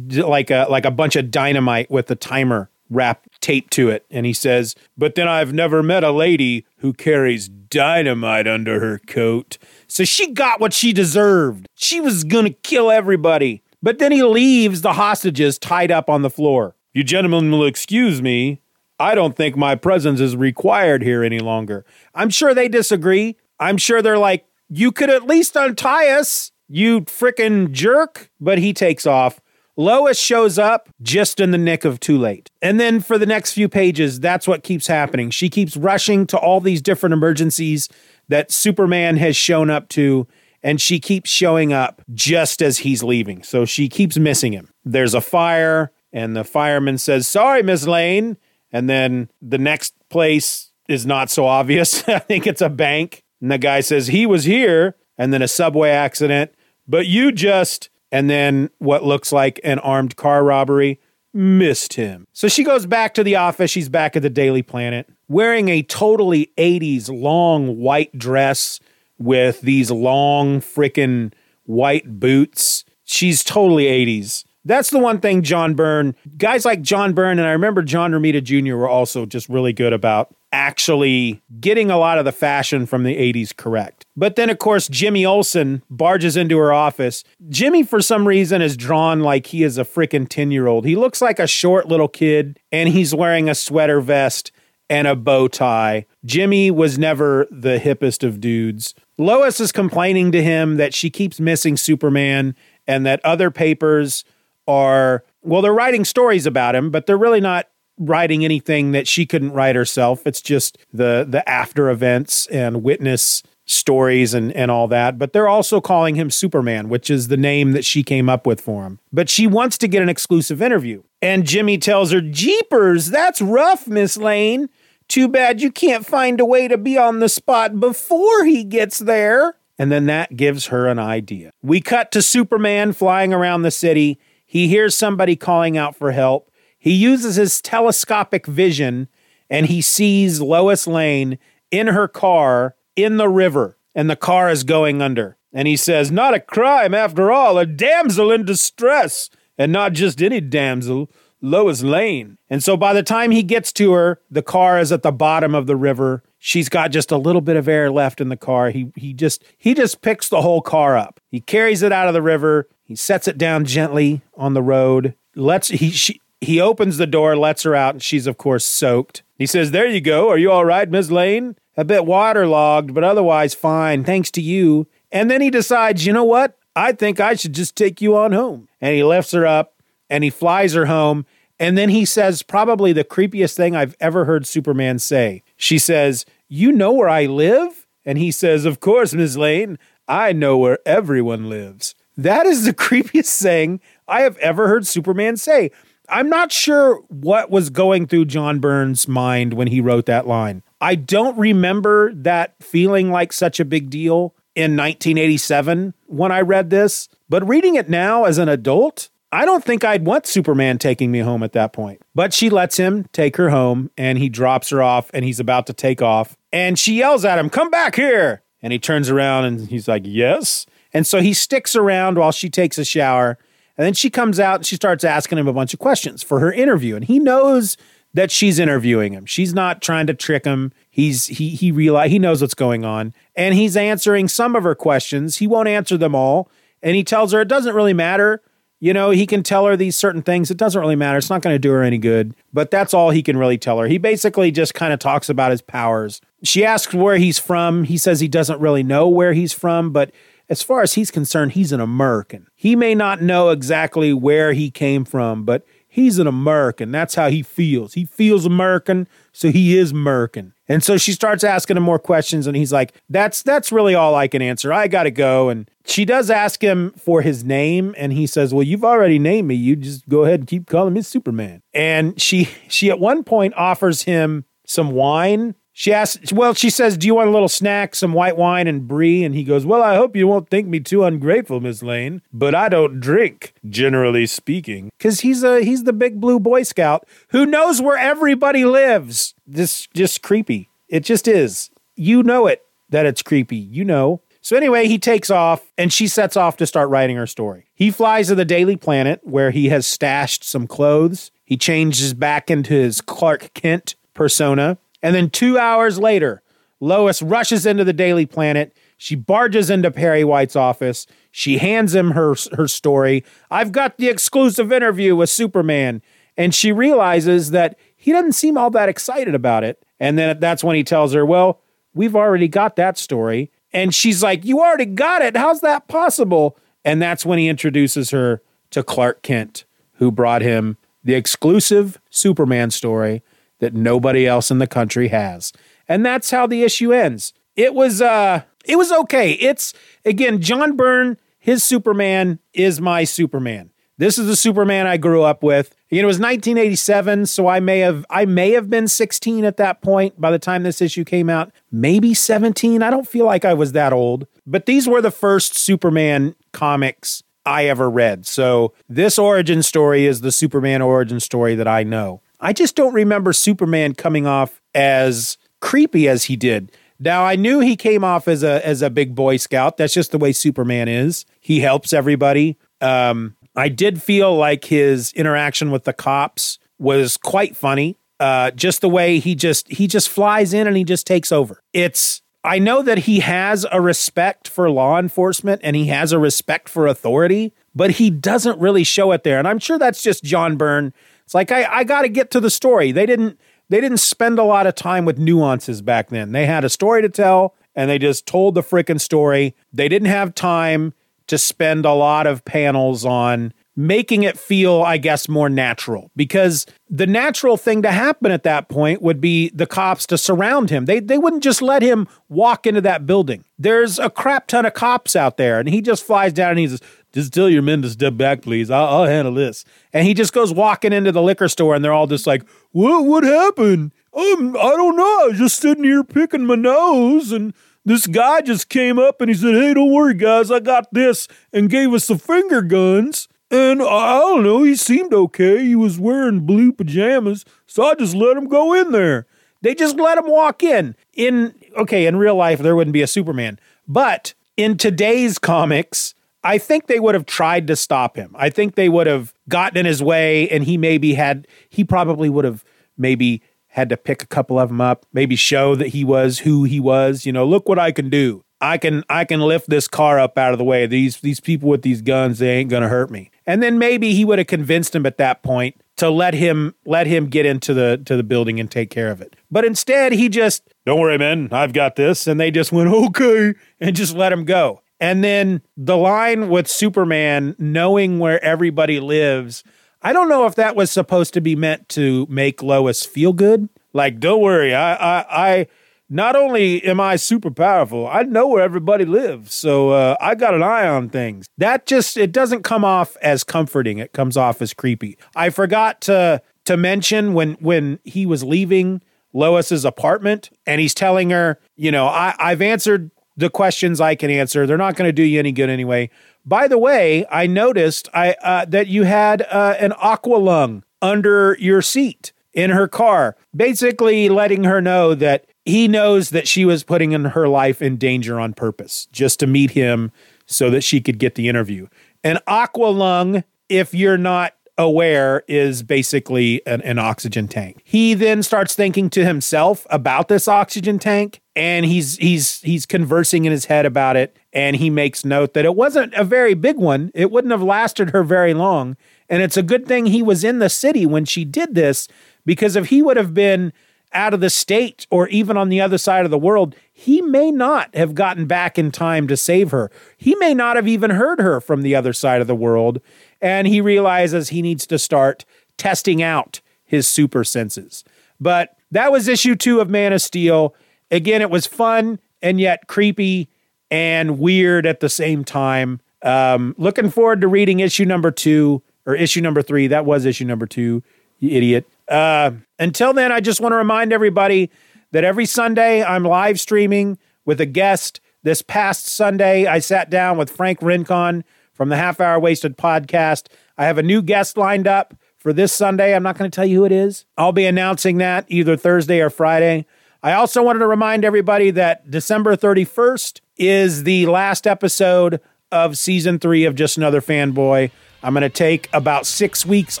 like 0.22 0.50
a 0.50 0.66
like 0.68 0.84
a 0.84 0.90
bunch 0.90 1.16
of 1.16 1.30
dynamite 1.30 1.90
with 1.90 2.10
a 2.10 2.14
timer 2.14 2.70
wrapped 2.90 3.40
taped 3.40 3.72
to 3.72 3.88
it. 3.88 4.04
And 4.10 4.26
he 4.26 4.34
says, 4.34 4.74
"But 4.98 5.14
then 5.14 5.28
I've 5.28 5.52
never 5.52 5.82
met 5.82 6.04
a 6.04 6.10
lady 6.10 6.66
who 6.78 6.92
carries 6.92 7.48
dynamite 7.48 8.46
under 8.46 8.80
her 8.80 9.00
coat." 9.06 9.56
So 9.88 10.04
she 10.04 10.32
got 10.32 10.60
what 10.60 10.74
she 10.74 10.92
deserved. 10.92 11.66
She 11.74 12.00
was 12.00 12.22
gonna 12.22 12.50
kill 12.50 12.90
everybody. 12.90 13.62
But 13.82 13.98
then 13.98 14.12
he 14.12 14.22
leaves 14.22 14.82
the 14.82 14.94
hostages 14.94 15.58
tied 15.58 15.90
up 15.90 16.10
on 16.10 16.20
the 16.20 16.30
floor. 16.30 16.76
You 16.92 17.02
gentlemen 17.02 17.50
will 17.50 17.64
excuse 17.64 18.20
me. 18.20 18.60
I 18.98 19.14
don't 19.14 19.36
think 19.36 19.56
my 19.56 19.74
presence 19.74 20.20
is 20.20 20.36
required 20.36 21.02
here 21.02 21.22
any 21.22 21.38
longer. 21.38 21.84
I'm 22.14 22.30
sure 22.30 22.54
they 22.54 22.68
disagree. 22.68 23.36
I'm 23.58 23.76
sure 23.76 24.02
they're 24.02 24.18
like, 24.18 24.46
you 24.68 24.92
could 24.92 25.10
at 25.10 25.26
least 25.26 25.56
untie 25.56 26.08
us 26.08 26.52
you 26.68 27.02
frickin' 27.02 27.72
jerk. 27.72 28.30
But 28.40 28.58
he 28.58 28.72
takes 28.72 29.06
off. 29.06 29.40
Lois 29.78 30.18
shows 30.18 30.58
up 30.58 30.88
just 31.02 31.38
in 31.38 31.50
the 31.50 31.58
nick 31.58 31.84
of 31.84 32.00
too 32.00 32.16
late. 32.16 32.50
And 32.62 32.80
then 32.80 33.00
for 33.00 33.18
the 33.18 33.26
next 33.26 33.52
few 33.52 33.68
pages, 33.68 34.18
that's 34.18 34.48
what 34.48 34.62
keeps 34.62 34.86
happening. 34.86 35.28
She 35.28 35.50
keeps 35.50 35.76
rushing 35.76 36.26
to 36.28 36.38
all 36.38 36.60
these 36.60 36.80
different 36.80 37.12
emergencies 37.12 37.90
that 38.28 38.50
Superman 38.50 39.18
has 39.18 39.36
shown 39.36 39.68
up 39.68 39.88
to, 39.90 40.26
and 40.62 40.80
she 40.80 40.98
keeps 40.98 41.28
showing 41.28 41.74
up 41.74 42.00
just 42.14 42.62
as 42.62 42.78
he's 42.78 43.02
leaving. 43.02 43.42
So 43.42 43.66
she 43.66 43.90
keeps 43.90 44.16
missing 44.16 44.54
him. 44.54 44.70
There's 44.82 45.12
a 45.12 45.20
fire, 45.20 45.92
and 46.10 46.34
the 46.34 46.42
fireman 46.42 46.96
says, 46.96 47.28
Sorry, 47.28 47.62
Miss 47.62 47.86
Lane. 47.86 48.38
And 48.72 48.88
then 48.88 49.30
the 49.42 49.58
next 49.58 49.94
place 50.08 50.72
is 50.88 51.04
not 51.04 51.28
so 51.28 51.44
obvious. 51.44 52.08
I 52.08 52.18
think 52.18 52.46
it's 52.46 52.62
a 52.62 52.70
bank. 52.70 53.24
And 53.40 53.50
the 53.50 53.58
guy 53.58 53.80
says, 53.80 54.08
He 54.08 54.26
was 54.26 54.44
here. 54.44 54.96
And 55.18 55.32
then 55.32 55.40
a 55.40 55.48
subway 55.48 55.88
accident 55.88 56.52
but 56.88 57.06
you 57.06 57.32
just, 57.32 57.90
and 58.12 58.30
then 58.30 58.70
what 58.78 59.04
looks 59.04 59.32
like 59.32 59.60
an 59.64 59.78
armed 59.80 60.16
car 60.16 60.44
robbery, 60.44 61.00
missed 61.34 61.94
him. 61.94 62.26
So 62.32 62.48
she 62.48 62.64
goes 62.64 62.86
back 62.86 63.14
to 63.14 63.24
the 63.24 63.36
office. 63.36 63.70
She's 63.70 63.88
back 63.88 64.16
at 64.16 64.22
the 64.22 64.30
Daily 64.30 64.62
Planet 64.62 65.08
wearing 65.28 65.68
a 65.68 65.82
totally 65.82 66.52
80s 66.56 67.10
long 67.10 67.78
white 67.78 68.16
dress 68.16 68.80
with 69.18 69.60
these 69.60 69.90
long 69.90 70.60
freaking 70.60 71.32
white 71.64 72.20
boots. 72.20 72.84
She's 73.04 73.42
totally 73.42 73.84
80s. 73.84 74.44
That's 74.64 74.90
the 74.90 74.98
one 74.98 75.20
thing 75.20 75.42
John 75.42 75.74
Byrne, 75.74 76.16
guys 76.36 76.64
like 76.64 76.82
John 76.82 77.12
Byrne, 77.12 77.38
and 77.38 77.46
I 77.46 77.52
remember 77.52 77.82
John 77.82 78.10
Romita 78.10 78.42
Jr. 78.42 78.74
were 78.74 78.88
also 78.88 79.24
just 79.24 79.48
really 79.48 79.72
good 79.72 79.92
about 79.92 80.34
actually 80.56 81.42
getting 81.60 81.90
a 81.90 81.98
lot 81.98 82.16
of 82.16 82.24
the 82.24 82.32
fashion 82.32 82.86
from 82.86 83.02
the 83.02 83.14
80s 83.14 83.54
correct. 83.54 84.06
But 84.16 84.36
then, 84.36 84.48
of 84.48 84.56
course, 84.58 84.88
Jimmy 84.88 85.26
Olsen 85.26 85.82
barges 85.90 86.34
into 86.34 86.56
her 86.56 86.72
office. 86.72 87.24
Jimmy, 87.50 87.82
for 87.82 88.00
some 88.00 88.26
reason, 88.26 88.62
is 88.62 88.74
drawn 88.74 89.20
like 89.20 89.48
he 89.48 89.62
is 89.62 89.76
a 89.76 89.84
freaking 89.84 90.26
10 90.26 90.50
year 90.50 90.66
old. 90.66 90.86
He 90.86 90.96
looks 90.96 91.20
like 91.20 91.38
a 91.38 91.46
short 91.46 91.88
little 91.88 92.08
kid, 92.08 92.58
and 92.72 92.88
he's 92.88 93.14
wearing 93.14 93.50
a 93.50 93.54
sweater 93.54 94.00
vest 94.00 94.50
and 94.88 95.06
a 95.06 95.14
bow 95.14 95.46
tie. 95.46 96.06
Jimmy 96.24 96.70
was 96.70 96.98
never 96.98 97.46
the 97.50 97.78
hippest 97.78 98.26
of 98.26 98.40
dudes. 98.40 98.94
Lois 99.18 99.60
is 99.60 99.72
complaining 99.72 100.32
to 100.32 100.42
him 100.42 100.78
that 100.78 100.94
she 100.94 101.10
keeps 101.10 101.38
missing 101.38 101.76
Superman 101.76 102.56
and 102.86 103.04
that 103.04 103.20
other 103.24 103.50
papers 103.50 104.24
are, 104.66 105.22
well, 105.42 105.60
they're 105.60 105.74
writing 105.74 106.04
stories 106.04 106.46
about 106.46 106.74
him, 106.74 106.90
but 106.90 107.04
they're 107.04 107.18
really 107.18 107.40
not 107.40 107.66
writing 107.98 108.44
anything 108.44 108.92
that 108.92 109.08
she 109.08 109.26
couldn't 109.26 109.52
write 109.52 109.76
herself. 109.76 110.26
It's 110.26 110.40
just 110.40 110.78
the 110.92 111.26
the 111.28 111.48
after 111.48 111.90
events 111.90 112.46
and 112.46 112.82
witness 112.82 113.42
stories 113.66 114.32
and, 114.32 114.52
and 114.52 114.70
all 114.70 114.88
that. 114.88 115.18
But 115.18 115.32
they're 115.32 115.48
also 115.48 115.80
calling 115.80 116.14
him 116.14 116.30
Superman, 116.30 116.88
which 116.88 117.10
is 117.10 117.28
the 117.28 117.36
name 117.36 117.72
that 117.72 117.84
she 117.84 118.02
came 118.02 118.28
up 118.28 118.46
with 118.46 118.60
for 118.60 118.84
him. 118.84 119.00
But 119.12 119.28
she 119.28 119.46
wants 119.46 119.76
to 119.78 119.88
get 119.88 120.02
an 120.02 120.08
exclusive 120.08 120.62
interview. 120.62 121.02
And 121.20 121.44
Jimmy 121.44 121.76
tells 121.78 122.12
her, 122.12 122.20
Jeepers, 122.20 123.10
that's 123.10 123.42
rough, 123.42 123.88
Miss 123.88 124.16
Lane. 124.16 124.68
Too 125.08 125.28
bad 125.28 125.60
you 125.60 125.70
can't 125.70 126.06
find 126.06 126.40
a 126.40 126.44
way 126.44 126.68
to 126.68 126.78
be 126.78 126.96
on 126.96 127.20
the 127.20 127.28
spot 127.28 127.78
before 127.78 128.44
he 128.44 128.64
gets 128.64 128.98
there. 128.98 129.54
And 129.78 129.92
then 129.92 130.06
that 130.06 130.36
gives 130.36 130.66
her 130.66 130.86
an 130.86 130.98
idea. 130.98 131.50
We 131.62 131.80
cut 131.80 132.10
to 132.12 132.22
Superman 132.22 132.92
flying 132.92 133.32
around 133.32 133.62
the 133.62 133.70
city. 133.70 134.18
He 134.44 134.68
hears 134.68 134.94
somebody 134.96 135.36
calling 135.36 135.76
out 135.76 135.94
for 135.94 136.12
help. 136.12 136.50
He 136.86 136.92
uses 136.92 137.34
his 137.34 137.60
telescopic 137.60 138.46
vision 138.46 139.08
and 139.50 139.66
he 139.66 139.82
sees 139.82 140.40
Lois 140.40 140.86
Lane 140.86 141.36
in 141.72 141.88
her 141.88 142.06
car 142.06 142.76
in 142.94 143.16
the 143.16 143.28
river, 143.28 143.76
and 143.92 144.08
the 144.08 144.14
car 144.14 144.48
is 144.50 144.62
going 144.62 145.02
under. 145.02 145.36
And 145.52 145.66
he 145.66 145.76
says, 145.76 146.12
Not 146.12 146.34
a 146.34 146.38
crime 146.38 146.94
after 146.94 147.32
all, 147.32 147.58
a 147.58 147.66
damsel 147.66 148.30
in 148.30 148.44
distress, 148.44 149.30
and 149.58 149.72
not 149.72 149.94
just 149.94 150.22
any 150.22 150.40
damsel, 150.40 151.10
Lois 151.40 151.82
Lane. 151.82 152.38
And 152.48 152.62
so 152.62 152.76
by 152.76 152.92
the 152.92 153.02
time 153.02 153.32
he 153.32 153.42
gets 153.42 153.72
to 153.72 153.90
her, 153.90 154.20
the 154.30 154.40
car 154.40 154.78
is 154.78 154.92
at 154.92 155.02
the 155.02 155.10
bottom 155.10 155.56
of 155.56 155.66
the 155.66 155.74
river. 155.74 156.22
She's 156.38 156.68
got 156.68 156.92
just 156.92 157.10
a 157.10 157.16
little 157.16 157.40
bit 157.40 157.56
of 157.56 157.66
air 157.66 157.90
left 157.90 158.20
in 158.20 158.28
the 158.28 158.36
car. 158.36 158.70
He 158.70 158.92
he 158.94 159.12
just 159.12 159.42
he 159.58 159.74
just 159.74 160.02
picks 160.02 160.28
the 160.28 160.42
whole 160.42 160.62
car 160.62 160.96
up. 160.96 161.18
He 161.32 161.40
carries 161.40 161.82
it 161.82 161.90
out 161.90 162.06
of 162.06 162.14
the 162.14 162.22
river. 162.22 162.68
He 162.84 162.94
sets 162.94 163.26
it 163.26 163.38
down 163.38 163.64
gently 163.64 164.22
on 164.36 164.54
the 164.54 164.62
road. 164.62 165.16
Lets 165.34 165.66
he 165.66 165.90
she 165.90 166.20
he 166.40 166.60
opens 166.60 166.96
the 166.96 167.06
door, 167.06 167.36
lets 167.36 167.62
her 167.62 167.74
out, 167.74 167.94
and 167.94 168.02
she's, 168.02 168.26
of 168.26 168.36
course, 168.36 168.64
soaked. 168.64 169.22
He 169.36 169.46
says, 169.46 169.70
There 169.70 169.86
you 169.86 170.00
go. 170.00 170.28
Are 170.30 170.38
you 170.38 170.50
all 170.50 170.64
right, 170.64 170.88
Miss 170.88 171.10
Lane? 171.10 171.56
A 171.76 171.84
bit 171.84 172.06
waterlogged, 172.06 172.94
but 172.94 173.04
otherwise 173.04 173.54
fine, 173.54 174.04
thanks 174.04 174.30
to 174.32 174.40
you. 174.40 174.86
And 175.12 175.30
then 175.30 175.40
he 175.40 175.50
decides, 175.50 176.06
You 176.06 176.12
know 176.12 176.24
what? 176.24 176.58
I 176.74 176.92
think 176.92 177.20
I 177.20 177.34
should 177.34 177.54
just 177.54 177.74
take 177.74 178.02
you 178.02 178.16
on 178.16 178.32
home. 178.32 178.68
And 178.80 178.94
he 178.94 179.02
lifts 179.02 179.32
her 179.32 179.46
up 179.46 179.74
and 180.10 180.22
he 180.22 180.30
flies 180.30 180.74
her 180.74 180.86
home. 180.86 181.24
And 181.58 181.78
then 181.78 181.88
he 181.88 182.04
says, 182.04 182.42
probably 182.42 182.92
the 182.92 183.02
creepiest 183.02 183.56
thing 183.56 183.74
I've 183.74 183.96
ever 183.98 184.26
heard 184.26 184.46
Superman 184.46 184.98
say. 184.98 185.42
She 185.56 185.78
says, 185.78 186.26
You 186.48 186.70
know 186.72 186.92
where 186.92 187.08
I 187.08 187.24
live? 187.24 187.86
And 188.04 188.18
he 188.18 188.30
says, 188.30 188.66
Of 188.66 188.80
course, 188.80 189.14
Miss 189.14 189.36
Lane. 189.36 189.78
I 190.06 190.32
know 190.32 190.58
where 190.58 190.78
everyone 190.86 191.48
lives. 191.48 191.94
That 192.16 192.46
is 192.46 192.64
the 192.64 192.74
creepiest 192.74 193.40
thing 193.40 193.80
I 194.06 194.20
have 194.20 194.36
ever 194.38 194.68
heard 194.68 194.86
Superman 194.86 195.36
say. 195.36 195.70
I'm 196.08 196.28
not 196.28 196.52
sure 196.52 197.02
what 197.08 197.50
was 197.50 197.70
going 197.70 198.06
through 198.06 198.26
John 198.26 198.58
Byrne's 198.58 199.08
mind 199.08 199.54
when 199.54 199.68
he 199.68 199.80
wrote 199.80 200.06
that 200.06 200.26
line. 200.26 200.62
I 200.80 200.94
don't 200.94 201.36
remember 201.38 202.12
that 202.14 202.54
feeling 202.62 203.10
like 203.10 203.32
such 203.32 203.60
a 203.60 203.64
big 203.64 203.90
deal 203.90 204.34
in 204.54 204.76
1987 204.76 205.94
when 206.06 206.32
I 206.32 206.40
read 206.40 206.70
this, 206.70 207.08
but 207.28 207.46
reading 207.46 207.74
it 207.74 207.88
now 207.88 208.24
as 208.24 208.38
an 208.38 208.48
adult, 208.48 209.10
I 209.32 209.44
don't 209.44 209.64
think 209.64 209.84
I'd 209.84 210.06
want 210.06 210.26
Superman 210.26 210.78
taking 210.78 211.10
me 211.10 211.18
home 211.18 211.42
at 211.42 211.52
that 211.52 211.72
point. 211.72 212.00
But 212.14 212.32
she 212.32 212.48
lets 212.48 212.76
him 212.76 213.06
take 213.12 213.36
her 213.36 213.50
home 213.50 213.90
and 213.98 214.18
he 214.18 214.28
drops 214.28 214.70
her 214.70 214.82
off 214.82 215.10
and 215.12 215.24
he's 215.24 215.40
about 215.40 215.66
to 215.66 215.72
take 215.72 216.00
off. 216.00 216.36
And 216.52 216.78
she 216.78 216.94
yells 216.94 217.24
at 217.24 217.38
him, 217.38 217.50
Come 217.50 217.70
back 217.70 217.96
here. 217.96 218.42
And 218.62 218.72
he 218.72 218.78
turns 218.78 219.10
around 219.10 219.44
and 219.44 219.68
he's 219.68 219.88
like, 219.88 220.02
Yes. 220.06 220.64
And 220.92 221.06
so 221.06 221.20
he 221.20 221.34
sticks 221.34 221.76
around 221.76 222.16
while 222.16 222.32
she 222.32 222.48
takes 222.48 222.78
a 222.78 222.84
shower. 222.84 223.38
And 223.76 223.84
then 223.84 223.94
she 223.94 224.10
comes 224.10 224.40
out 224.40 224.56
and 224.56 224.66
she 224.66 224.76
starts 224.76 225.04
asking 225.04 225.38
him 225.38 225.48
a 225.48 225.52
bunch 225.52 225.74
of 225.74 225.80
questions 225.80 226.22
for 226.22 226.40
her 226.40 226.52
interview. 226.52 226.96
And 226.96 227.04
he 227.04 227.18
knows 227.18 227.76
that 228.14 228.30
she's 228.30 228.58
interviewing 228.58 229.12
him. 229.12 229.26
She's 229.26 229.52
not 229.52 229.82
trying 229.82 230.06
to 230.06 230.14
trick 230.14 230.46
him. 230.46 230.72
He's 230.88 231.26
he 231.26 231.50
he 231.50 231.70
realize 231.70 232.10
he 232.10 232.18
knows 232.18 232.40
what's 232.40 232.54
going 232.54 232.84
on. 232.84 233.12
And 233.34 233.54
he's 233.54 233.76
answering 233.76 234.28
some 234.28 234.56
of 234.56 234.64
her 234.64 234.74
questions. 234.74 235.36
He 235.36 235.46
won't 235.46 235.68
answer 235.68 235.98
them 235.98 236.14
all. 236.14 236.48
And 236.82 236.96
he 236.96 237.04
tells 237.04 237.32
her 237.32 237.40
it 237.42 237.48
doesn't 237.48 237.74
really 237.74 237.92
matter. 237.92 238.42
You 238.78 238.92
know, 238.92 239.10
he 239.10 239.26
can 239.26 239.42
tell 239.42 239.66
her 239.66 239.76
these 239.76 239.96
certain 239.96 240.22
things. 240.22 240.50
It 240.50 240.58
doesn't 240.58 240.80
really 240.80 240.96
matter. 240.96 241.18
It's 241.18 241.30
not 241.30 241.40
going 241.42 241.54
to 241.54 241.58
do 241.58 241.70
her 241.72 241.82
any 241.82 241.98
good. 241.98 242.34
But 242.52 242.70
that's 242.70 242.92
all 242.92 243.10
he 243.10 243.22
can 243.22 243.36
really 243.38 243.56
tell 243.56 243.78
her. 243.78 243.86
He 243.86 243.98
basically 243.98 244.50
just 244.50 244.74
kind 244.74 244.92
of 244.92 244.98
talks 244.98 245.28
about 245.28 245.50
his 245.50 245.62
powers. 245.62 246.20
She 246.42 246.64
asks 246.64 246.92
where 246.94 247.16
he's 247.16 247.38
from. 247.38 247.84
He 247.84 247.96
says 247.96 248.20
he 248.20 248.28
doesn't 248.28 248.60
really 248.60 248.82
know 248.82 249.08
where 249.08 249.32
he's 249.32 249.54
from, 249.54 249.92
but 249.92 250.10
as 250.48 250.62
far 250.62 250.82
as 250.82 250.94
he's 250.94 251.10
concerned, 251.10 251.52
he's 251.52 251.72
an 251.72 251.80
American. 251.80 252.46
He 252.54 252.76
may 252.76 252.94
not 252.94 253.20
know 253.20 253.50
exactly 253.50 254.12
where 254.12 254.52
he 254.52 254.70
came 254.70 255.04
from, 255.04 255.44
but 255.44 255.66
he's 255.88 256.18
an 256.18 256.26
American. 256.26 256.92
That's 256.92 257.14
how 257.14 257.30
he 257.30 257.42
feels. 257.42 257.94
He 257.94 258.04
feels 258.04 258.46
American, 258.46 259.08
so 259.32 259.50
he 259.50 259.76
is 259.76 259.92
American. 259.92 260.52
And 260.68 260.84
so 260.84 260.96
she 260.96 261.12
starts 261.12 261.42
asking 261.42 261.76
him 261.76 261.82
more 261.82 261.98
questions, 261.98 262.46
and 262.46 262.56
he's 262.56 262.72
like, 262.72 262.92
"That's 263.08 263.42
that's 263.42 263.72
really 263.72 263.94
all 263.94 264.14
I 264.14 264.28
can 264.28 264.42
answer. 264.42 264.72
I 264.72 264.88
got 264.88 265.04
to 265.04 265.10
go." 265.10 265.48
And 265.48 265.70
she 265.84 266.04
does 266.04 266.30
ask 266.30 266.62
him 266.62 266.92
for 266.92 267.22
his 267.22 267.44
name, 267.44 267.94
and 267.96 268.12
he 268.12 268.26
says, 268.26 268.52
"Well, 268.52 268.64
you've 268.64 268.84
already 268.84 269.18
named 269.18 269.48
me. 269.48 269.54
You 269.54 269.76
just 269.76 270.08
go 270.08 270.24
ahead 270.24 270.40
and 270.40 270.48
keep 270.48 270.66
calling 270.66 270.94
me 270.94 271.02
Superman." 271.02 271.62
And 271.72 272.20
she 272.20 272.48
she 272.68 272.90
at 272.90 273.00
one 273.00 273.24
point 273.24 273.54
offers 273.56 274.02
him 274.02 274.44
some 274.66 274.90
wine 274.90 275.54
she 275.78 275.92
asks, 275.92 276.32
well, 276.32 276.54
she 276.54 276.70
says, 276.70 276.96
Do 276.96 277.06
you 277.06 277.14
want 277.14 277.28
a 277.28 277.32
little 277.32 277.50
snack, 277.50 277.94
some 277.94 278.14
white 278.14 278.38
wine 278.38 278.66
and 278.66 278.88
brie? 278.88 279.22
And 279.22 279.34
he 279.34 279.44
goes, 279.44 279.66
Well, 279.66 279.82
I 279.82 279.96
hope 279.96 280.16
you 280.16 280.26
won't 280.26 280.48
think 280.48 280.66
me 280.66 280.80
too 280.80 281.04
ungrateful, 281.04 281.60
Miss 281.60 281.82
Lane, 281.82 282.22
but 282.32 282.54
I 282.54 282.70
don't 282.70 282.98
drink, 282.98 283.52
generally 283.68 284.24
speaking. 284.24 284.90
Because 284.96 285.20
he's 285.20 285.42
a 285.42 285.60
he's 285.60 285.84
the 285.84 285.92
big 285.92 286.18
blue 286.18 286.40
boy 286.40 286.62
scout 286.62 287.06
who 287.28 287.44
knows 287.44 287.82
where 287.82 287.98
everybody 287.98 288.64
lives. 288.64 289.34
This 289.46 289.86
just 289.92 290.22
creepy. 290.22 290.70
It 290.88 291.00
just 291.00 291.28
is. 291.28 291.68
You 291.94 292.22
know 292.22 292.46
it 292.46 292.64
that 292.88 293.04
it's 293.04 293.20
creepy. 293.20 293.58
You 293.58 293.84
know. 293.84 294.22
So 294.40 294.56
anyway, 294.56 294.88
he 294.88 294.98
takes 294.98 295.28
off 295.28 295.70
and 295.76 295.92
she 295.92 296.08
sets 296.08 296.38
off 296.38 296.56
to 296.56 296.66
start 296.66 296.88
writing 296.88 297.16
her 297.16 297.26
story. 297.26 297.66
He 297.74 297.90
flies 297.90 298.28
to 298.28 298.34
the 298.34 298.46
Daily 298.46 298.76
Planet 298.76 299.20
where 299.24 299.50
he 299.50 299.68
has 299.68 299.86
stashed 299.86 300.42
some 300.42 300.66
clothes. 300.66 301.30
He 301.44 301.58
changes 301.58 302.14
back 302.14 302.50
into 302.50 302.72
his 302.72 303.02
Clark 303.02 303.52
Kent 303.52 303.94
persona 304.14 304.78
and 305.06 305.14
then 305.14 305.30
two 305.30 305.56
hours 305.56 306.00
later, 306.00 306.42
Lois 306.80 307.22
rushes 307.22 307.64
into 307.64 307.84
the 307.84 307.92
Daily 307.92 308.26
Planet. 308.26 308.76
She 308.96 309.14
barges 309.14 309.70
into 309.70 309.92
Perry 309.92 310.24
White's 310.24 310.56
office. 310.56 311.06
She 311.30 311.58
hands 311.58 311.94
him 311.94 312.10
her, 312.10 312.34
her 312.56 312.66
story. 312.66 313.22
I've 313.48 313.70
got 313.70 313.98
the 313.98 314.08
exclusive 314.08 314.72
interview 314.72 315.14
with 315.14 315.30
Superman. 315.30 316.02
And 316.36 316.52
she 316.52 316.72
realizes 316.72 317.52
that 317.52 317.78
he 317.94 318.10
doesn't 318.10 318.32
seem 318.32 318.58
all 318.58 318.68
that 318.70 318.88
excited 318.88 319.36
about 319.36 319.62
it. 319.62 319.80
And 320.00 320.18
then 320.18 320.40
that's 320.40 320.64
when 320.64 320.74
he 320.74 320.82
tells 320.82 321.14
her, 321.14 321.24
Well, 321.24 321.60
we've 321.94 322.16
already 322.16 322.48
got 322.48 322.74
that 322.74 322.98
story. 322.98 323.52
And 323.72 323.94
she's 323.94 324.24
like, 324.24 324.44
You 324.44 324.58
already 324.58 324.86
got 324.86 325.22
it. 325.22 325.36
How's 325.36 325.60
that 325.60 325.86
possible? 325.86 326.58
And 326.84 327.00
that's 327.00 327.24
when 327.24 327.38
he 327.38 327.46
introduces 327.46 328.10
her 328.10 328.42
to 328.70 328.82
Clark 328.82 329.22
Kent, 329.22 329.66
who 329.98 330.10
brought 330.10 330.42
him 330.42 330.78
the 331.04 331.14
exclusive 331.14 332.00
Superman 332.10 332.72
story 332.72 333.22
that 333.60 333.74
nobody 333.74 334.26
else 334.26 334.50
in 334.50 334.58
the 334.58 334.66
country 334.66 335.08
has. 335.08 335.52
And 335.88 336.04
that's 336.04 336.30
how 336.30 336.46
the 336.46 336.62
issue 336.62 336.92
ends. 336.92 337.32
It 337.54 337.74
was 337.74 338.02
uh 338.02 338.42
it 338.64 338.76
was 338.76 338.92
okay. 338.92 339.32
It's 339.32 339.72
again 340.04 340.40
John 340.40 340.76
Byrne, 340.76 341.18
his 341.38 341.62
Superman 341.62 342.38
is 342.52 342.80
my 342.80 343.04
Superman. 343.04 343.70
This 343.98 344.18
is 344.18 344.26
the 344.26 344.36
Superman 344.36 344.86
I 344.86 344.98
grew 344.98 345.22
up 345.22 345.42
with. 345.42 345.74
It 345.88 346.04
was 346.04 346.18
1987, 346.18 347.26
so 347.26 347.46
I 347.46 347.60
may 347.60 347.78
have 347.78 348.04
I 348.10 348.26
may 348.26 348.50
have 348.50 348.68
been 348.68 348.88
16 348.88 349.44
at 349.44 349.56
that 349.56 349.80
point 349.80 350.20
by 350.20 350.30
the 350.30 350.38
time 350.38 350.64
this 350.64 350.82
issue 350.82 351.04
came 351.04 351.30
out. 351.30 351.50
Maybe 351.72 352.12
17. 352.12 352.82
I 352.82 352.90
don't 352.90 353.08
feel 353.08 353.24
like 353.24 353.44
I 353.44 353.54
was 353.54 353.72
that 353.72 353.92
old. 353.92 354.26
But 354.46 354.66
these 354.66 354.86
were 354.86 355.00
the 355.00 355.10
first 355.10 355.54
Superman 355.54 356.34
comics 356.52 357.22
I 357.46 357.66
ever 357.66 357.88
read. 357.88 358.26
So 358.26 358.74
this 358.88 359.18
origin 359.18 359.62
story 359.62 360.04
is 360.04 360.20
the 360.20 360.32
Superman 360.32 360.82
origin 360.82 361.20
story 361.20 361.54
that 361.54 361.68
I 361.68 361.84
know. 361.84 362.20
I 362.40 362.52
just 362.52 362.76
don't 362.76 362.94
remember 362.94 363.32
Superman 363.32 363.94
coming 363.94 364.26
off 364.26 364.60
as 364.74 365.38
creepy 365.60 366.08
as 366.08 366.24
he 366.24 366.36
did. 366.36 366.72
Now 366.98 367.24
I 367.24 367.36
knew 367.36 367.60
he 367.60 367.76
came 367.76 368.04
off 368.04 368.28
as 368.28 368.42
a 368.42 368.66
as 368.66 368.82
a 368.82 368.90
big 368.90 369.14
boy 369.14 369.36
scout. 369.36 369.76
That's 369.76 369.94
just 369.94 370.12
the 370.12 370.18
way 370.18 370.32
Superman 370.32 370.88
is. 370.88 371.24
He 371.40 371.60
helps 371.60 371.92
everybody. 371.92 372.56
Um, 372.80 373.36
I 373.54 373.68
did 373.68 374.02
feel 374.02 374.36
like 374.36 374.66
his 374.66 375.12
interaction 375.12 375.70
with 375.70 375.84
the 375.84 375.92
cops 375.92 376.58
was 376.78 377.16
quite 377.16 377.56
funny. 377.56 377.96
Uh, 378.18 378.50
just 378.52 378.80
the 378.80 378.88
way 378.88 379.18
he 379.18 379.34
just 379.34 379.68
he 379.68 379.86
just 379.86 380.08
flies 380.08 380.54
in 380.54 380.66
and 380.66 380.76
he 380.76 380.84
just 380.84 381.06
takes 381.06 381.30
over. 381.30 381.60
It's 381.72 382.22
I 382.44 382.58
know 382.58 382.80
that 382.82 382.98
he 382.98 383.20
has 383.20 383.66
a 383.72 383.80
respect 383.80 384.46
for 384.48 384.70
law 384.70 384.98
enforcement 384.98 385.60
and 385.64 385.74
he 385.74 385.86
has 385.86 386.12
a 386.12 386.18
respect 386.18 386.68
for 386.68 386.86
authority, 386.86 387.52
but 387.74 387.92
he 387.92 388.08
doesn't 388.08 388.58
really 388.60 388.84
show 388.84 389.12
it 389.12 389.24
there. 389.24 389.38
And 389.38 389.48
I'm 389.48 389.58
sure 389.58 389.78
that's 389.78 390.00
just 390.00 390.22
John 390.24 390.56
Byrne 390.56 390.94
it's 391.26 391.34
like 391.34 391.52
I, 391.52 391.64
I 391.64 391.84
got 391.84 392.02
to 392.02 392.08
get 392.08 392.30
to 392.30 392.40
the 392.40 392.50
story. 392.50 392.92
They 392.92 393.04
didn't 393.04 393.38
they 393.68 393.80
didn't 393.80 393.98
spend 393.98 394.38
a 394.38 394.44
lot 394.44 394.66
of 394.66 394.76
time 394.76 395.04
with 395.04 395.18
nuances 395.18 395.82
back 395.82 396.08
then. 396.08 396.32
They 396.32 396.46
had 396.46 396.64
a 396.64 396.68
story 396.68 397.02
to 397.02 397.08
tell 397.08 397.54
and 397.74 397.90
they 397.90 397.98
just 397.98 398.26
told 398.26 398.54
the 398.54 398.62
freaking 398.62 399.00
story. 399.00 399.54
They 399.72 399.88
didn't 399.88 400.08
have 400.08 400.34
time 400.34 400.94
to 401.26 401.36
spend 401.36 401.84
a 401.84 401.92
lot 401.92 402.28
of 402.28 402.44
panels 402.44 403.04
on 403.04 403.52
making 403.76 404.22
it 404.22 404.38
feel, 404.38 404.82
I 404.82 404.96
guess, 404.96 405.28
more 405.28 405.50
natural 405.50 406.10
because 406.16 406.64
the 406.88 407.06
natural 407.06 407.58
thing 407.58 407.82
to 407.82 407.90
happen 407.90 408.32
at 408.32 408.42
that 408.44 408.68
point 408.68 409.02
would 409.02 409.20
be 409.20 409.50
the 409.50 409.66
cops 409.66 410.06
to 410.06 410.16
surround 410.16 410.70
him. 410.70 410.86
They, 410.86 410.98
they 410.98 411.18
wouldn't 411.18 411.42
just 411.42 411.60
let 411.60 411.82
him 411.82 412.08
walk 412.30 412.66
into 412.66 412.80
that 412.82 413.04
building. 413.04 413.44
There's 413.58 413.98
a 413.98 414.08
crap 414.08 414.46
ton 414.46 414.64
of 414.64 414.72
cops 414.72 415.14
out 415.14 415.36
there, 415.36 415.60
and 415.60 415.68
he 415.68 415.82
just 415.82 416.04
flies 416.04 416.32
down 416.32 416.52
and 416.52 416.58
he's 416.60 416.80
just 417.16 417.32
tell 417.32 417.48
your 417.48 417.62
men 417.62 417.80
to 417.80 417.88
step 417.88 418.14
back, 418.18 418.42
please. 418.42 418.70
I'll, 418.70 418.88
I'll, 418.88 419.06
handle 419.06 419.32
this. 419.32 419.64
And 419.90 420.06
he 420.06 420.12
just 420.12 420.34
goes 420.34 420.52
walking 420.52 420.92
into 420.92 421.12
the 421.12 421.22
liquor 421.22 421.48
store, 421.48 421.74
and 421.74 421.82
they're 421.82 421.94
all 421.94 422.06
just 422.06 422.26
like, 422.26 422.46
"What? 422.72 423.06
What 423.06 423.24
happened? 423.24 423.92
Um, 424.12 424.54
I 424.54 424.70
don't 424.76 424.96
know. 424.96 425.22
I 425.22 425.28
was 425.28 425.38
just 425.38 425.58
sitting 425.58 425.84
here 425.84 426.04
picking 426.04 426.44
my 426.44 426.56
nose, 426.56 427.32
and 427.32 427.54
this 427.86 428.06
guy 428.06 428.42
just 428.42 428.68
came 428.68 428.98
up 428.98 429.22
and 429.22 429.30
he 429.30 429.34
said, 429.34 429.54
"Hey, 429.54 429.72
don't 429.72 429.94
worry, 429.94 430.12
guys. 430.12 430.50
I 430.50 430.60
got 430.60 430.92
this," 430.92 431.26
and 431.54 431.70
gave 431.70 431.94
us 431.94 432.06
the 432.06 432.18
finger 432.18 432.60
guns. 432.60 433.28
And 433.50 433.80
I 433.80 434.18
don't 434.18 434.42
know. 434.42 434.62
He 434.62 434.76
seemed 434.76 435.14
okay. 435.14 435.64
He 435.64 435.74
was 435.74 435.98
wearing 435.98 436.40
blue 436.40 436.70
pajamas, 436.70 437.46
so 437.66 437.82
I 437.82 437.94
just 437.94 438.14
let 438.14 438.36
him 438.36 438.46
go 438.46 438.74
in 438.74 438.92
there. 438.92 439.24
They 439.62 439.74
just 439.74 439.96
let 439.96 440.18
him 440.18 440.28
walk 440.28 440.62
in. 440.62 440.94
In 441.14 441.54
okay, 441.78 442.04
in 442.04 442.16
real 442.16 442.34
life, 442.34 442.58
there 442.58 442.76
wouldn't 442.76 442.92
be 442.92 443.00
a 443.00 443.06
Superman, 443.06 443.58
but 443.88 444.34
in 444.58 444.76
today's 444.76 445.38
comics 445.38 446.14
I 446.46 446.58
think 446.58 446.86
they 446.86 447.00
would 447.00 447.14
have 447.16 447.26
tried 447.26 447.66
to 447.66 447.76
stop 447.76 448.16
him. 448.16 448.34
I 448.38 448.50
think 448.50 448.76
they 448.76 448.88
would 448.88 449.08
have 449.08 449.34
gotten 449.48 449.78
in 449.78 449.84
his 449.84 450.00
way, 450.00 450.48
and 450.48 450.62
he 450.62 450.78
maybe 450.78 451.14
had, 451.14 451.48
he 451.68 451.82
probably 451.82 452.28
would 452.28 452.44
have 452.44 452.64
maybe 452.96 453.42
had 453.66 453.88
to 453.88 453.96
pick 453.96 454.22
a 454.22 454.26
couple 454.26 454.58
of 454.58 454.68
them 454.68 454.80
up, 454.80 455.04
maybe 455.12 455.34
show 455.34 455.74
that 455.74 455.88
he 455.88 456.04
was 456.04 456.38
who 456.40 456.62
he 456.62 456.78
was. 456.78 457.26
You 457.26 457.32
know, 457.32 457.44
look 457.44 457.68
what 457.68 457.80
I 457.80 457.90
can 457.90 458.08
do. 458.08 458.44
I 458.60 458.78
can 458.78 459.04
I 459.10 459.26
can 459.26 459.40
lift 459.40 459.68
this 459.68 459.86
car 459.86 460.18
up 460.18 460.38
out 460.38 460.52
of 460.52 460.58
the 460.58 460.64
way. 460.64 460.86
These 460.86 461.20
these 461.20 461.40
people 461.40 461.68
with 461.68 461.82
these 461.82 462.00
guns, 462.00 462.38
they 462.38 462.56
ain't 462.56 462.70
gonna 462.70 462.88
hurt 462.88 463.10
me. 463.10 463.30
And 463.44 463.62
then 463.62 463.78
maybe 463.78 464.14
he 464.14 464.24
would 464.24 464.38
have 464.38 464.46
convinced 464.46 464.94
him 464.94 465.04
at 465.04 465.18
that 465.18 465.42
point 465.42 465.78
to 465.96 466.08
let 466.08 466.32
him 466.32 466.74
let 466.86 467.06
him 467.06 467.26
get 467.26 467.44
into 467.44 467.74
the 467.74 468.00
to 468.06 468.16
the 468.16 468.22
building 468.22 468.58
and 468.58 468.70
take 468.70 468.88
care 468.88 469.10
of 469.10 469.20
it. 469.20 469.36
But 469.50 469.66
instead, 469.66 470.12
he 470.12 470.30
just 470.30 470.62
don't 470.86 471.00
worry, 471.00 471.18
man, 471.18 471.48
I've 471.52 471.74
got 471.74 471.96
this, 471.96 472.26
and 472.26 472.40
they 472.40 472.50
just 472.50 472.72
went 472.72 472.88
okay 472.88 473.54
and 473.78 473.94
just 473.94 474.14
let 474.14 474.32
him 474.32 474.46
go. 474.46 474.80
And 475.00 475.22
then 475.22 475.62
the 475.76 475.96
line 475.96 476.48
with 476.48 476.68
Superman 476.68 477.54
knowing 477.58 478.18
where 478.18 478.42
everybody 478.42 478.98
lives, 479.00 479.62
I 480.02 480.12
don't 480.12 480.28
know 480.28 480.46
if 480.46 480.54
that 480.54 480.76
was 480.76 480.90
supposed 480.90 481.34
to 481.34 481.40
be 481.40 481.56
meant 481.56 481.88
to 481.90 482.26
make 482.30 482.62
Lois 482.62 483.04
feel 483.04 483.32
good. 483.32 483.68
Like, 483.92 484.20
don't 484.20 484.40
worry, 484.40 484.74
I, 484.74 484.94
I, 484.94 485.26
I 485.28 485.66
not 486.08 486.36
only 486.36 486.82
am 486.84 487.00
I 487.00 487.16
super 487.16 487.50
powerful, 487.50 488.06
I 488.06 488.22
know 488.22 488.46
where 488.46 488.62
everybody 488.62 489.04
lives. 489.04 489.54
So 489.54 489.90
uh, 489.90 490.16
I 490.20 490.34
got 490.34 490.54
an 490.54 490.62
eye 490.62 490.86
on 490.86 491.08
things. 491.08 491.46
That 491.58 491.86
just, 491.86 492.16
it 492.16 492.30
doesn't 492.30 492.62
come 492.62 492.84
off 492.84 493.16
as 493.22 493.42
comforting. 493.42 493.98
It 493.98 494.12
comes 494.12 494.36
off 494.36 494.62
as 494.62 494.72
creepy. 494.72 495.18
I 495.34 495.50
forgot 495.50 496.00
to, 496.02 496.40
to 496.66 496.76
mention 496.76 497.34
when, 497.34 497.54
when 497.54 497.98
he 498.04 498.26
was 498.26 498.44
leaving 498.44 499.02
Lois's 499.32 499.84
apartment 499.84 500.50
and 500.66 500.80
he's 500.80 500.94
telling 500.94 501.30
her, 501.30 501.58
you 501.74 501.90
know, 501.90 502.06
I, 502.06 502.34
I've 502.38 502.62
answered 502.62 503.10
the 503.36 503.50
questions 503.50 504.00
I 504.00 504.14
can 504.14 504.30
answer. 504.30 504.66
They're 504.66 504.76
not 504.76 504.96
going 504.96 505.08
to 505.08 505.12
do 505.12 505.22
you 505.22 505.38
any 505.38 505.52
good 505.52 505.70
anyway. 505.70 506.10
By 506.44 506.68
the 506.68 506.78
way, 506.78 507.26
I 507.30 507.46
noticed 507.46 508.08
I 508.14 508.32
uh, 508.42 508.64
that 508.66 508.86
you 508.86 509.02
had 509.02 509.42
uh, 509.42 509.76
an 509.78 509.92
aqua 509.98 510.36
lung 510.36 510.84
under 511.02 511.56
your 511.60 511.82
seat 511.82 512.32
in 512.54 512.70
her 512.70 512.88
car, 512.88 513.36
basically 513.54 514.28
letting 514.28 514.64
her 514.64 514.80
know 514.80 515.14
that 515.14 515.46
he 515.64 515.88
knows 515.88 516.30
that 516.30 516.48
she 516.48 516.64
was 516.64 516.84
putting 516.84 517.12
in 517.12 517.26
her 517.26 517.48
life 517.48 517.82
in 517.82 517.96
danger 517.96 518.40
on 518.40 518.54
purpose 518.54 519.06
just 519.12 519.40
to 519.40 519.46
meet 519.46 519.72
him 519.72 520.10
so 520.46 520.70
that 520.70 520.82
she 520.82 521.00
could 521.00 521.18
get 521.18 521.34
the 521.34 521.48
interview. 521.48 521.88
An 522.24 522.38
aqua 522.46 522.86
lung, 522.86 523.44
if 523.68 523.92
you're 523.92 524.16
not 524.16 524.55
aware, 524.78 525.42
is 525.48 525.82
basically 525.82 526.64
an, 526.66 526.82
an 526.82 526.98
oxygen 526.98 527.48
tank. 527.48 527.80
He 527.84 528.14
then 528.14 528.42
starts 528.42 528.74
thinking 528.74 529.08
to 529.10 529.24
himself 529.24 529.86
about 529.90 530.28
this 530.28 530.48
oxygen 530.48 530.98
tank 530.98 531.40
and 531.54 531.86
he's 531.86 532.16
he's 532.18 532.60
he's 532.60 532.84
conversing 532.84 533.46
in 533.46 533.52
his 533.52 533.64
head 533.64 533.86
about 533.86 534.16
it 534.16 534.36
and 534.52 534.76
he 534.76 534.90
makes 534.90 535.24
note 535.24 535.54
that 535.54 535.64
it 535.64 535.74
wasn't 535.74 536.12
a 536.14 536.24
very 536.24 536.54
big 536.54 536.76
one. 536.76 537.10
It 537.14 537.30
wouldn't 537.30 537.52
have 537.52 537.62
lasted 537.62 538.10
her 538.10 538.22
very 538.22 538.54
long. 538.54 538.96
And 539.28 539.42
it's 539.42 539.56
a 539.56 539.62
good 539.62 539.86
thing 539.86 540.06
he 540.06 540.22
was 540.22 540.44
in 540.44 540.58
the 540.58 540.68
city 540.68 541.06
when 541.06 541.24
she 541.24 541.44
did 541.44 541.74
this 541.74 542.06
because 542.44 542.76
if 542.76 542.88
he 542.88 543.02
would 543.02 543.16
have 543.16 543.34
been 543.34 543.72
out 544.12 544.32
of 544.32 544.40
the 544.40 544.50
state 544.50 545.06
or 545.10 545.28
even 545.28 545.56
on 545.56 545.68
the 545.68 545.80
other 545.80 545.98
side 545.98 546.24
of 546.24 546.30
the 546.30 546.38
world, 546.38 546.74
he 546.92 547.20
may 547.20 547.50
not 547.50 547.94
have 547.94 548.14
gotten 548.14 548.46
back 548.46 548.78
in 548.78 548.90
time 548.90 549.28
to 549.28 549.36
save 549.36 549.70
her. 549.70 549.90
He 550.16 550.34
may 550.36 550.54
not 550.54 550.76
have 550.76 550.88
even 550.88 551.10
heard 551.10 551.40
her 551.40 551.60
from 551.60 551.82
the 551.82 551.94
other 551.94 552.12
side 552.12 552.40
of 552.40 552.46
the 552.46 552.54
world. 552.54 553.00
And 553.40 553.66
he 553.66 553.80
realizes 553.80 554.48
he 554.48 554.62
needs 554.62 554.86
to 554.88 554.98
start 554.98 555.44
testing 555.76 556.22
out 556.22 556.60
his 556.84 557.06
super 557.06 557.44
senses. 557.44 558.04
But 558.40 558.76
that 558.90 559.12
was 559.12 559.28
issue 559.28 559.54
two 559.54 559.80
of 559.80 559.90
Man 559.90 560.12
of 560.12 560.22
Steel. 560.22 560.74
Again, 561.10 561.42
it 561.42 561.50
was 561.50 561.66
fun 561.66 562.18
and 562.42 562.60
yet 562.60 562.86
creepy 562.86 563.48
and 563.90 564.38
weird 564.38 564.86
at 564.86 565.00
the 565.00 565.08
same 565.08 565.44
time. 565.44 566.00
Um, 566.22 566.74
looking 566.78 567.10
forward 567.10 567.40
to 567.42 567.48
reading 567.48 567.80
issue 567.80 568.04
number 568.04 568.30
two 568.30 568.82
or 569.04 569.14
issue 569.14 569.40
number 569.40 569.62
three. 569.62 569.86
That 569.86 570.04
was 570.04 570.24
issue 570.24 570.44
number 570.44 570.66
two, 570.66 571.02
you 571.38 571.50
idiot. 571.50 571.86
Uh, 572.08 572.52
until 572.78 573.12
then, 573.12 573.32
I 573.32 573.40
just 573.40 573.60
want 573.60 573.72
to 573.72 573.76
remind 573.76 574.12
everybody 574.12 574.70
that 575.12 575.24
every 575.24 575.46
Sunday 575.46 576.02
I'm 576.02 576.24
live 576.24 576.60
streaming 576.60 577.18
with 577.44 577.60
a 577.60 577.66
guest. 577.66 578.20
This 578.42 578.62
past 578.62 579.06
Sunday, 579.06 579.66
I 579.66 579.80
sat 579.80 580.08
down 580.08 580.38
with 580.38 580.50
Frank 580.50 580.78
Rincon 580.80 581.44
from 581.76 581.90
the 581.90 581.96
Half 581.96 582.20
Hour 582.20 582.40
Wasted 582.40 582.76
podcast. 582.76 583.48
I 583.76 583.84
have 583.84 583.98
a 583.98 584.02
new 584.02 584.22
guest 584.22 584.56
lined 584.56 584.86
up 584.86 585.14
for 585.36 585.52
this 585.52 585.72
Sunday. 585.72 586.14
I'm 586.14 586.22
not 586.22 586.38
going 586.38 586.50
to 586.50 586.54
tell 586.54 586.64
you 586.64 586.78
who 586.78 586.84
it 586.86 586.92
is. 586.92 587.26
I'll 587.36 587.52
be 587.52 587.66
announcing 587.66 588.16
that 588.18 588.46
either 588.48 588.76
Thursday 588.76 589.20
or 589.20 589.30
Friday. 589.30 589.86
I 590.22 590.32
also 590.32 590.62
wanted 590.62 590.80
to 590.80 590.86
remind 590.86 591.24
everybody 591.24 591.70
that 591.72 592.10
December 592.10 592.56
31st 592.56 593.40
is 593.58 594.04
the 594.04 594.26
last 594.26 594.66
episode 594.66 595.40
of 595.70 595.98
season 595.98 596.38
three 596.38 596.64
of 596.64 596.74
Just 596.74 596.96
Another 596.96 597.20
Fanboy. 597.20 597.90
I'm 598.22 598.32
going 598.32 598.42
to 598.42 598.48
take 598.48 598.88
about 598.92 599.26
six 599.26 599.66
weeks 599.66 600.00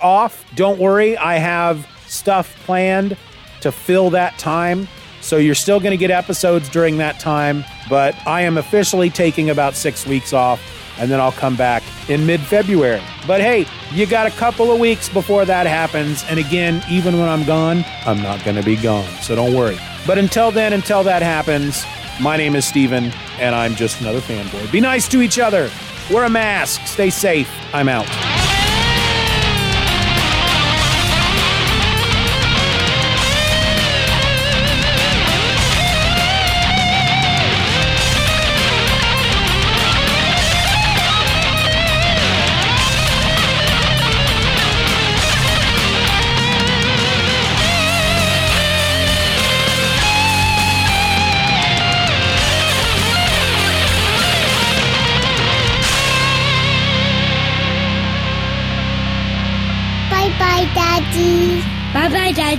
off. 0.00 0.44
Don't 0.54 0.78
worry, 0.78 1.16
I 1.16 1.38
have 1.38 1.86
stuff 2.06 2.54
planned 2.64 3.16
to 3.60 3.72
fill 3.72 4.10
that 4.10 4.38
time. 4.38 4.86
So 5.20 5.36
you're 5.38 5.54
still 5.54 5.80
going 5.80 5.90
to 5.90 5.96
get 5.96 6.10
episodes 6.10 6.68
during 6.68 6.98
that 6.98 7.18
time, 7.18 7.64
but 7.88 8.14
I 8.26 8.42
am 8.42 8.56
officially 8.58 9.10
taking 9.10 9.50
about 9.50 9.74
six 9.74 10.06
weeks 10.06 10.32
off 10.32 10.60
and 10.98 11.10
then 11.10 11.20
I'll 11.20 11.32
come 11.32 11.56
back 11.56 11.82
in 12.08 12.26
mid 12.26 12.40
February. 12.40 13.02
But 13.26 13.40
hey, 13.40 13.66
you 13.92 14.06
got 14.06 14.26
a 14.26 14.30
couple 14.30 14.70
of 14.70 14.78
weeks 14.78 15.08
before 15.08 15.44
that 15.44 15.66
happens. 15.66 16.24
And 16.24 16.38
again, 16.38 16.82
even 16.88 17.18
when 17.18 17.28
I'm 17.28 17.44
gone, 17.44 17.84
I'm 18.06 18.22
not 18.22 18.44
going 18.44 18.56
to 18.56 18.62
be 18.62 18.76
gone. 18.76 19.08
So 19.22 19.34
don't 19.34 19.54
worry. 19.54 19.78
But 20.06 20.18
until 20.18 20.50
then, 20.50 20.72
until 20.72 21.02
that 21.04 21.22
happens, 21.22 21.84
my 22.20 22.36
name 22.36 22.54
is 22.54 22.64
Steven, 22.64 23.12
and 23.38 23.54
I'm 23.54 23.74
just 23.74 24.00
another 24.00 24.20
fanboy. 24.20 24.70
Be 24.70 24.80
nice 24.80 25.08
to 25.08 25.22
each 25.22 25.38
other. 25.38 25.70
Wear 26.10 26.24
a 26.24 26.30
mask. 26.30 26.86
Stay 26.86 27.10
safe. 27.10 27.50
I'm 27.72 27.88
out. 27.88 28.33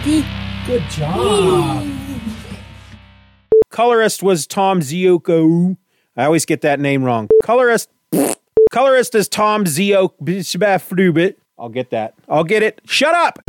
Bye, 0.06 0.24
Good 0.68 0.84
job. 0.92 1.84
Colorist 3.72 4.22
was 4.22 4.46
Tom 4.46 4.82
Ziuko. 4.82 5.78
I 6.16 6.26
always 6.26 6.46
get 6.46 6.62
that 6.62 6.80
name 6.80 7.04
wrong. 7.04 7.28
Colorist, 7.44 7.90
colorist 8.72 9.16
is 9.16 9.28
Tom 9.28 9.66
Ziuko. 9.66 10.12
I'll 11.58 11.70
get 11.70 11.90
that. 11.90 12.14
I'll 12.30 12.44
get 12.44 12.62
it. 12.62 12.82
Shut 12.86 13.16
up. 13.16 13.40